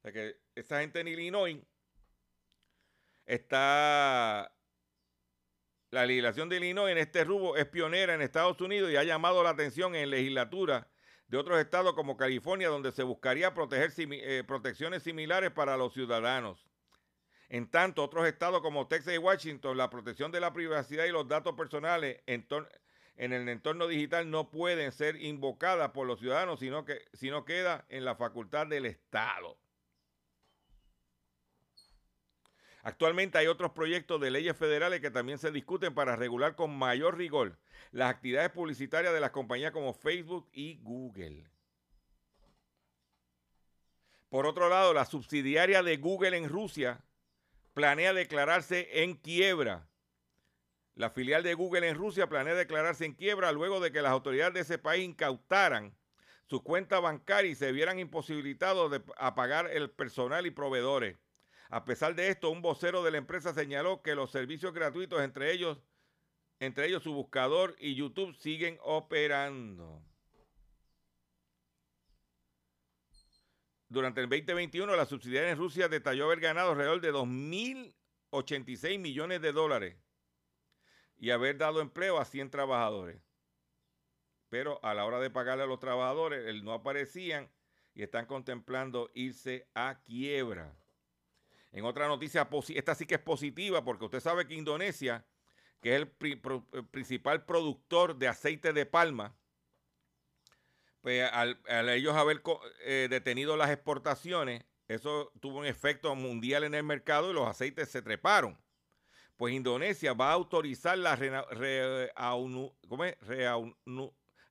O 0.04 0.12
que 0.12 0.36
esa 0.56 0.80
gente 0.80 1.00
en 1.00 1.10
Illinois 1.10 1.60
está 3.28 4.52
la 5.92 6.08
legislación 6.08 6.50
de 6.50 6.58
Illinois 6.58 6.92
en 6.92 6.98
este 6.98 7.24
rubro 7.24 7.56
es 7.56 7.68
pionera 7.68 8.16
en 8.16 8.24
Estados 8.24 8.60
Unidos 8.62 8.92
y 8.92 8.96
ha 8.96 9.04
llamado 9.04 9.44
la 9.44 9.52
atención 9.52 9.94
en 9.94 10.10
legislatura 10.10 10.88
de 11.28 11.38
otros 11.38 11.60
estados 11.60 11.94
como 11.94 12.18
California, 12.18 12.70
donde 12.70 12.92
se 12.92 13.04
buscaría 13.04 13.54
proteger 13.54 13.92
eh, 13.98 14.44
protecciones 14.48 15.04
similares 15.04 15.52
para 15.52 15.78
los 15.78 15.94
ciudadanos. 15.94 16.66
En 17.50 17.70
tanto, 17.70 18.04
otros 18.04 18.28
estados 18.28 18.62
como 18.62 18.88
Texas 18.88 19.14
y 19.14 19.18
Washington, 19.18 19.78
la 19.78 19.90
protección 19.90 20.32
de 20.32 20.40
la 20.40 20.54
privacidad 20.54 21.06
y 21.06 21.12
los 21.12 21.28
datos 21.28 21.56
personales 21.56 22.22
en, 22.26 22.46
en 23.16 23.34
el 23.34 23.48
entorno 23.48 23.88
digital 23.88 24.30
no 24.30 24.50
pueden 24.50 24.92
ser 24.92 25.22
invocadas 25.22 25.92
por 25.92 26.08
los 26.08 26.20
ciudadanos, 26.20 26.60
sino 26.60 26.84
que 26.84 27.06
sino 27.14 27.46
queda 27.46 27.86
en 27.90 28.04
la 28.04 28.16
facultad 28.16 28.68
del 28.68 28.86
Estado. 28.86 29.58
Actualmente 32.88 33.38
hay 33.38 33.48
otros 33.48 33.72
proyectos 33.72 34.22
de 34.22 34.32
leyes 34.32 34.56
federales 34.56 35.02
que 35.02 35.12
también 35.12 35.38
se 35.40 35.52
discuten 35.52 35.94
para 35.94 36.16
regular 36.16 36.56
con 36.56 36.74
mayor 36.74 37.18
rigor 37.18 37.58
las 37.92 38.10
actividades 38.10 38.50
publicitarias 38.52 39.14
de 39.14 39.20
las 39.20 39.32
compañías 39.32 39.74
como 39.74 39.94
Facebook 39.94 40.48
y 40.54 40.80
Google. 40.84 41.44
Por 44.30 44.46
otro 44.46 44.70
lado, 44.70 44.94
la 44.94 45.04
subsidiaria 45.04 45.84
de 45.84 45.98
Google 45.98 46.38
en 46.38 46.48
Rusia 46.48 47.04
planea 47.74 48.14
declararse 48.14 49.04
en 49.04 49.16
quiebra. 49.16 49.86
La 50.96 51.10
filial 51.10 51.44
de 51.44 51.56
Google 51.56 51.90
en 51.90 51.98
Rusia 51.98 52.30
planea 52.30 52.56
declararse 52.56 53.04
en 53.04 53.16
quiebra 53.16 53.52
luego 53.52 53.82
de 53.82 53.92
que 53.92 54.02
las 54.02 54.14
autoridades 54.14 54.54
de 54.54 54.62
ese 54.62 54.78
país 54.78 55.04
incautaran 55.04 55.94
sus 56.46 56.62
cuentas 56.62 57.02
bancarias 57.02 57.52
y 57.52 57.56
se 57.60 57.74
vieran 57.74 58.00
imposibilitados 58.00 58.90
de 58.92 59.02
a 59.18 59.36
pagar 59.36 59.70
el 59.72 59.90
personal 59.90 60.46
y 60.46 60.52
proveedores. 60.52 61.18
A 61.70 61.84
pesar 61.84 62.16
de 62.16 62.30
esto, 62.30 62.50
un 62.50 62.62
vocero 62.62 63.04
de 63.04 63.12
la 63.12 63.18
empresa 63.18 63.54
señaló 63.54 64.02
que 64.02 64.16
los 64.16 64.32
servicios 64.32 64.74
gratuitos, 64.74 65.22
entre 65.22 65.52
ellos, 65.52 65.82
entre 66.60 66.88
ellos 66.88 67.04
su 67.04 67.14
buscador 67.14 67.76
y 67.80 67.96
YouTube, 67.96 68.36
siguen 68.36 68.80
operando. 68.82 70.02
Durante 73.90 74.22
el 74.22 74.30
2021, 74.30 74.96
la 74.96 75.06
subsidiaria 75.06 75.52
en 75.52 75.58
Rusia 75.58 75.88
detalló 75.88 76.26
haber 76.26 76.40
ganado 76.40 76.72
alrededor 76.72 77.02
de 77.02 77.14
2.086 77.14 79.00
millones 79.00 79.42
de 79.42 79.52
dólares 79.52 79.98
y 81.18 81.32
haber 81.32 81.58
dado 81.58 81.82
empleo 81.82 82.18
a 82.18 82.26
100 82.26 82.50
trabajadores. 82.50 83.22
Pero 84.50 84.80
a 84.84 84.94
la 84.94 85.06
hora 85.06 85.20
de 85.20 85.30
pagarle 85.30 85.64
a 85.64 85.68
los 85.68 85.80
trabajadores, 85.80 86.64
no 86.64 86.74
aparecían 86.74 87.50
y 87.94 88.04
están 88.04 88.26
contemplando 88.26 89.10
irse 89.14 89.68
a 89.74 90.02
quiebra. 90.04 90.74
En 91.78 91.86
otra 91.86 92.08
noticia, 92.08 92.50
esta 92.70 92.96
sí 92.96 93.06
que 93.06 93.14
es 93.14 93.22
positiva 93.22 93.84
porque 93.84 94.06
usted 94.06 94.20
sabe 94.20 94.48
que 94.48 94.56
Indonesia, 94.56 95.24
que 95.80 95.96
es 95.96 96.02
el, 96.02 96.12
el 96.74 96.88
principal 96.88 97.46
productor 97.46 98.18
de 98.18 98.28
aceite 98.28 98.74
de 98.74 98.88
palma, 98.88 99.38
pues 101.02 101.32
al, 101.32 101.60
ellos 101.90 102.16
haber 102.16 102.42
eh, 102.84 103.06
detenido 103.12 103.56
las 103.58 103.70
exportaciones, 103.70 104.66
eso 104.88 105.32
tuvo 105.40 105.60
un 105.60 105.68
efecto 105.68 106.16
mundial 106.16 106.64
en 106.64 106.74
el 106.74 106.82
mercado 106.82 107.30
y 107.30 107.36
los 107.36 107.48
aceites 107.48 107.90
se 107.90 108.02
treparon. 108.02 108.60
Pues 109.36 109.54
Indonesia 109.54 110.14
va 110.14 110.32
a 110.32 110.34
autorizar 110.34 110.98
la 110.98 111.16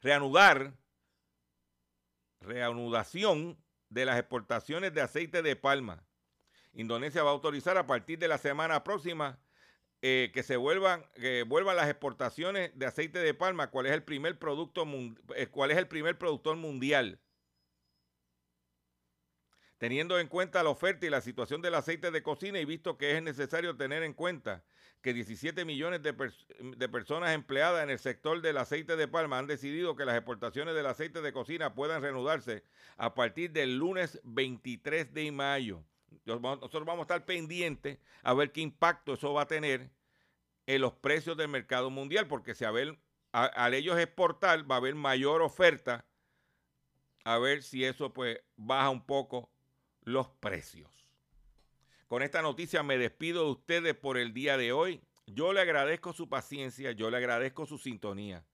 reanudar, 0.01 0.75
reanudación 2.41 3.61
de 3.89 4.05
las 4.05 4.17
exportaciones 4.17 4.95
de 4.95 5.01
aceite 5.01 5.43
de 5.43 5.57
palma. 5.57 6.06
Indonesia 6.77 7.23
va 7.23 7.31
a 7.31 7.33
autorizar 7.33 7.79
a 7.79 7.87
partir 7.87 8.19
de 8.19 8.29
la 8.29 8.37
semana 8.37 8.85
próxima 8.85 9.39
eh, 10.03 10.31
que 10.35 10.43
se 10.43 10.59
vuelvan, 10.59 11.07
que 11.15 11.43
vuelvan 11.43 11.77
las 11.77 11.89
exportaciones 11.89 12.71
de 12.79 12.85
aceite 12.85 13.19
de 13.19 13.33
palma, 13.33 13.71
cuál 13.71 13.87
es 13.87 13.93
el 13.93 14.03
primer 14.03 14.39
producto, 14.39 14.87
eh, 15.35 15.47
cuál 15.47 15.71
es 15.71 15.79
el 15.79 15.89
primer 15.89 16.19
productor 16.19 16.57
mundial. 16.57 17.19
Teniendo 19.79 20.19
en 20.19 20.29
cuenta 20.29 20.63
la 20.63 20.69
oferta 20.69 21.07
y 21.07 21.11
la 21.11 21.23
situación 21.23 21.63
del 21.63 21.75
aceite 21.75 22.11
de 22.11 22.23
cocina 22.23 22.61
y 22.61 22.67
visto 22.67 22.99
que 22.99 23.17
es 23.17 23.23
necesario 23.23 23.77
tener 23.77 24.03
en 24.03 24.13
cuenta 24.13 24.63
que 25.01 25.15
17 25.15 25.65
millones 25.65 26.03
de, 26.03 26.15
de 26.77 26.89
personas 26.91 27.35
empleadas 27.35 27.85
en 27.85 27.91
el 27.91 27.99
sector 27.99 28.43
del 28.43 28.59
aceite 28.59 28.97
de 28.97 29.09
palma 29.09 29.39
han 29.39 29.47
decidido 29.47 29.97
que 29.97 30.05
las 30.05 30.17
exportaciones 30.17 30.75
del 30.75 30.87
aceite 30.87 31.23
de 31.23 31.33
cocina 31.33 31.75
puedan 31.75 32.03
reanudarse 32.03 32.65
a 32.99 33.15
partir 33.15 33.53
del 33.53 33.79
lunes 33.79 34.21
23 34.25 35.15
de 35.15 35.33
mayo. 35.33 35.83
Nosotros 36.25 36.85
vamos 36.85 37.01
a 37.01 37.03
estar 37.03 37.25
pendientes 37.25 37.99
a 38.23 38.35
ver 38.35 38.53
qué 38.53 38.61
impacto 38.61 39.15
eso 39.15 39.33
va 39.33 39.43
a 39.43 39.47
tener 39.47 39.91
en 40.67 40.81
los 40.81 40.93
precios 40.95 41.37
del 41.37 41.49
mercado 41.49 41.91
mundial, 41.91 42.27
porque 42.27 42.55
si 42.55 42.65
a 42.65 42.71
ver, 42.71 42.99
a- 43.33 43.45
al 43.45 43.75
ellos 43.75 43.99
exportar 43.99 44.69
va 44.71 44.77
a 44.77 44.79
haber 44.79 44.95
mayor 44.95 45.43
oferta, 45.43 46.05
a 47.25 47.39
ver 47.39 47.63
si 47.63 47.85
eso 47.85 48.13
pues 48.13 48.41
baja 48.57 48.91
un 48.91 49.05
poco 49.05 49.51
los 50.03 50.29
precios. 50.29 50.91
Con 52.09 52.23
esta 52.23 52.43
noticia 52.43 52.83
me 52.83 52.99
despido 52.99 53.45
de 53.45 53.51
ustedes 53.51 53.95
por 53.95 54.17
el 54.17 54.33
día 54.33 54.57
de 54.57 54.73
hoy. 54.73 55.03
Yo 55.27 55.53
le 55.53 55.61
agradezco 55.61 56.13
su 56.13 56.29
paciencia, 56.29 56.93
yo 56.93 57.11
le 57.11 57.17
agradezco 57.17 57.67
su 57.67 57.79
sintonía. 57.79 58.45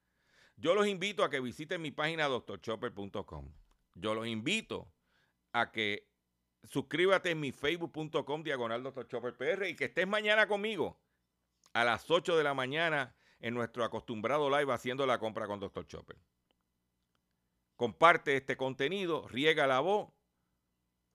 Yo 0.57 0.75
los 0.75 0.87
invito 0.87 1.23
a 1.25 1.29
que 1.31 1.41
visiten 1.41 1.83
mi 1.83 1.91
página 1.91 2.29
doctorchopper.com. 2.29 3.53
Yo 3.95 4.15
los 4.15 4.27
invito 4.27 4.91
a 5.53 5.71
que 5.71 6.09
suscríbete 6.65 7.31
en 7.31 7.41
mi 7.41 7.53
facebook.com 7.53 8.43
diagonal 8.43 8.83
Dr. 8.83 9.07
Chopper 9.09 9.37
PR 9.37 9.69
y 9.69 9.77
que 9.77 9.87
estés 9.87 10.07
mañana 10.07 10.47
conmigo 10.47 10.99
a 11.73 11.85
las 11.85 12.11
8 12.11 12.37
de 12.37 12.45
la 12.45 12.55
mañana 12.55 13.15
en 13.41 13.55
nuestro 13.55 13.85
acostumbrado 13.85 14.49
live 14.51 14.73
haciendo 14.73 15.07
la 15.07 15.19
compra 15.19 15.47
con 15.47 15.61
Dr. 15.61 15.87
Chopper. 15.87 16.17
Comparte 17.77 18.37
este 18.37 18.57
contenido, 18.57 19.27
riega 19.29 19.67
la 19.67 19.81
voz 19.81 20.11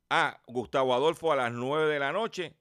a 0.09 0.41
Gustavo 0.47 0.93
Adolfo 0.93 1.31
a 1.31 1.35
las 1.35 1.51
9 1.51 1.91
de 1.91 1.99
la 1.99 2.11
noche 2.11 2.57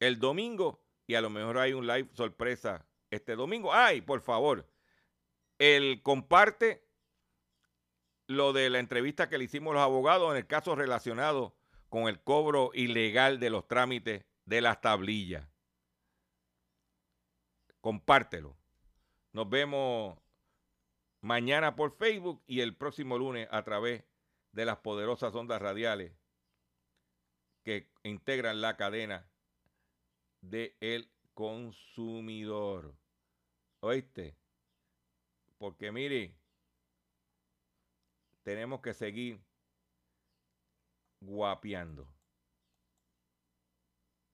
el 0.00 0.18
domingo 0.18 0.82
y 1.06 1.14
a 1.14 1.20
lo 1.20 1.30
mejor 1.30 1.58
hay 1.58 1.72
un 1.72 1.86
live 1.86 2.08
sorpresa 2.14 2.86
este 3.10 3.36
domingo. 3.36 3.72
Ay, 3.72 4.00
por 4.00 4.20
favor, 4.20 4.66
el 5.58 6.02
comparte 6.02 6.86
lo 8.26 8.52
de 8.52 8.70
la 8.70 8.78
entrevista 8.78 9.28
que 9.28 9.38
le 9.38 9.44
hicimos 9.44 9.74
los 9.74 9.82
abogados 9.82 10.30
en 10.30 10.38
el 10.38 10.46
caso 10.46 10.74
relacionado 10.74 11.59
con 11.90 12.08
el 12.08 12.22
cobro 12.22 12.70
ilegal 12.72 13.40
de 13.40 13.50
los 13.50 13.66
trámites 13.68 14.24
de 14.46 14.60
las 14.60 14.80
tablillas. 14.80 15.46
Compártelo. 17.80 18.56
Nos 19.32 19.50
vemos 19.50 20.16
mañana 21.20 21.76
por 21.76 21.96
Facebook 21.96 22.42
y 22.46 22.60
el 22.60 22.76
próximo 22.76 23.18
lunes 23.18 23.48
a 23.50 23.64
través 23.64 24.04
de 24.52 24.64
las 24.64 24.78
poderosas 24.78 25.34
ondas 25.34 25.60
radiales 25.60 26.12
que 27.64 27.90
integran 28.04 28.60
la 28.60 28.76
cadena 28.76 29.28
del 30.40 30.74
el 30.80 31.10
consumidor. 31.34 32.94
¿Oíste? 33.80 34.36
Porque 35.58 35.90
mire, 35.90 36.34
tenemos 38.42 38.80
que 38.80 38.94
seguir 38.94 39.40
guapeando 41.20 42.08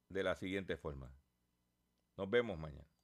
de 0.09 0.23
la 0.23 0.37
siguiente 0.37 0.77
forma. 0.77 1.11
Nos 2.17 2.31
vemos 2.31 2.59
mañana. 2.59 2.96